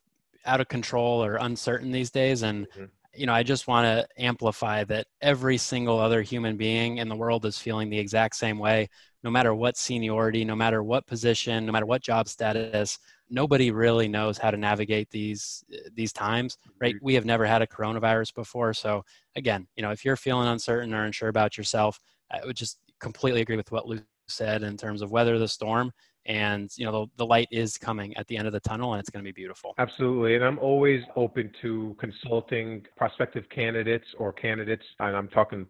out 0.45 0.61
of 0.61 0.69
control 0.69 1.25
or 1.25 1.37
uncertain 1.37 1.91
these 1.91 2.11
days, 2.11 2.43
and 2.43 2.67
mm-hmm 2.69 2.85
you 3.17 3.27
know, 3.27 3.33
I 3.33 3.43
just 3.43 3.67
want 3.67 3.87
to 3.87 4.23
amplify 4.23 4.85
that 4.85 5.07
every 5.21 5.57
single 5.57 5.99
other 5.99 6.23
human 6.23 6.57
being 6.57 6.99
in 6.99 7.09
the 7.09 7.17
world 7.17 7.45
is 7.47 7.59
feeling 7.59 7.91
the 7.91 7.99
exact 7.99 8.37
same 8.37 8.59
way, 8.59 8.89
no 9.27 9.31
matter 9.31 9.55
what 9.55 9.77
seniority, 9.77 10.45
no 10.45 10.57
matter 10.57 10.83
what 10.83 11.07
position, 11.07 11.67
no 11.67 11.73
matter 11.73 11.87
what 11.87 12.03
job 12.03 12.29
status 12.29 12.99
nobody 13.29 13.71
really 13.71 14.09
knows 14.09 14.39
how 14.39 14.51
to 14.51 14.57
navigate 14.57 15.11
these 15.11 15.65
these 15.95 16.13
times 16.13 16.57
right? 16.81 16.95
Mm-hmm. 16.95 17.05
We 17.05 17.15
have 17.15 17.25
never 17.25 17.45
had 17.45 17.63
a 17.63 17.67
coronavirus 17.67 18.35
before. 18.35 18.73
So 18.73 19.05
again 19.35 19.67
you 19.77 19.83
know 19.83 19.91
if 19.91 20.05
you're 20.05 20.17
feeling 20.17 20.49
uncertain 20.49 20.95
or 20.95 21.05
unsure 21.05 21.29
about 21.29 21.59
yourself 21.59 22.01
i 22.31 22.41
would 22.45 22.57
just 22.57 22.79
completely 23.01 23.43
agree 23.43 23.57
with 23.57 23.71
what 23.71 23.87
lou 23.87 23.99
said 24.29 24.63
in 24.63 24.77
terms 24.77 25.03
of 25.03 25.11
weather 25.11 25.39
the 25.39 25.47
storm 25.47 25.93
and 26.25 26.71
you 26.77 26.85
know 26.85 26.93
the, 26.93 27.07
the 27.19 27.27
light 27.27 27.49
is 27.53 27.79
coming 27.79 28.17
at 28.17 28.27
the 28.27 28.37
end 28.37 28.47
of 28.47 28.53
the 28.53 28.61
tunnel 28.61 28.95
and 28.95 29.01
it's 29.01 29.11
going 29.11 29.23
to 29.25 29.29
be 29.29 29.33
beautiful. 29.33 29.75
Absolutely. 29.79 30.35
And 30.35 30.45
i'm 30.45 30.59
always 30.59 31.03
open 31.17 31.51
to 31.63 31.97
consulting 31.99 32.85
prospective 32.97 33.49
candidates 33.51 34.07
or 34.19 34.33
candidates 34.33 34.85
and 35.01 35.17
i'm 35.17 35.29
talking 35.29 35.67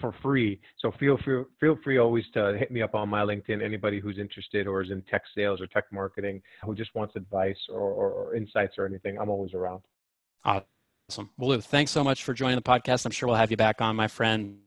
for 0.00 0.14
free. 0.22 0.60
So 0.78 0.92
feel 0.98 1.18
free, 1.24 1.44
feel 1.60 1.78
free 1.84 1.98
always 1.98 2.24
to 2.34 2.56
hit 2.58 2.70
me 2.70 2.82
up 2.82 2.94
on 2.94 3.08
my 3.08 3.22
LinkedIn. 3.22 3.62
Anybody 3.62 4.00
who's 4.00 4.18
interested 4.18 4.66
or 4.66 4.82
is 4.82 4.90
in 4.90 5.02
tech 5.02 5.22
sales 5.34 5.60
or 5.60 5.66
tech 5.66 5.84
marketing 5.92 6.42
who 6.64 6.74
just 6.74 6.94
wants 6.94 7.16
advice 7.16 7.58
or, 7.68 7.80
or, 7.80 8.10
or 8.10 8.34
insights 8.34 8.74
or 8.78 8.86
anything, 8.86 9.18
I'm 9.18 9.28
always 9.28 9.54
around. 9.54 9.82
Awesome. 10.44 11.30
Well, 11.36 11.50
Lou, 11.50 11.60
thanks 11.60 11.90
so 11.90 12.02
much 12.02 12.24
for 12.24 12.34
joining 12.34 12.56
the 12.56 12.62
podcast. 12.62 13.04
I'm 13.06 13.12
sure 13.12 13.28
we'll 13.28 13.36
have 13.36 13.50
you 13.50 13.56
back 13.56 13.80
on, 13.80 13.96
my 13.96 14.08
friend. 14.08 14.58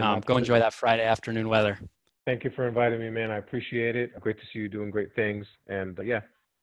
Um, 0.00 0.20
go 0.20 0.36
enjoy 0.36 0.58
that 0.58 0.72
Friday 0.72 1.04
afternoon 1.04 1.48
weather. 1.48 1.78
Thank 2.26 2.44
you 2.44 2.50
for 2.54 2.68
inviting 2.68 3.00
me, 3.00 3.10
man. 3.10 3.30
I 3.30 3.38
appreciate 3.38 3.96
it. 3.96 4.18
Great 4.20 4.38
to 4.38 4.44
see 4.52 4.60
you 4.60 4.68
doing 4.68 4.90
great 4.90 5.14
things. 5.14 5.46
And 5.66 5.98
uh, 5.98 6.02
yeah, 6.02 6.20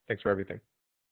thanks 0.07 0.23
for 0.23 0.29
everything. 0.29 0.59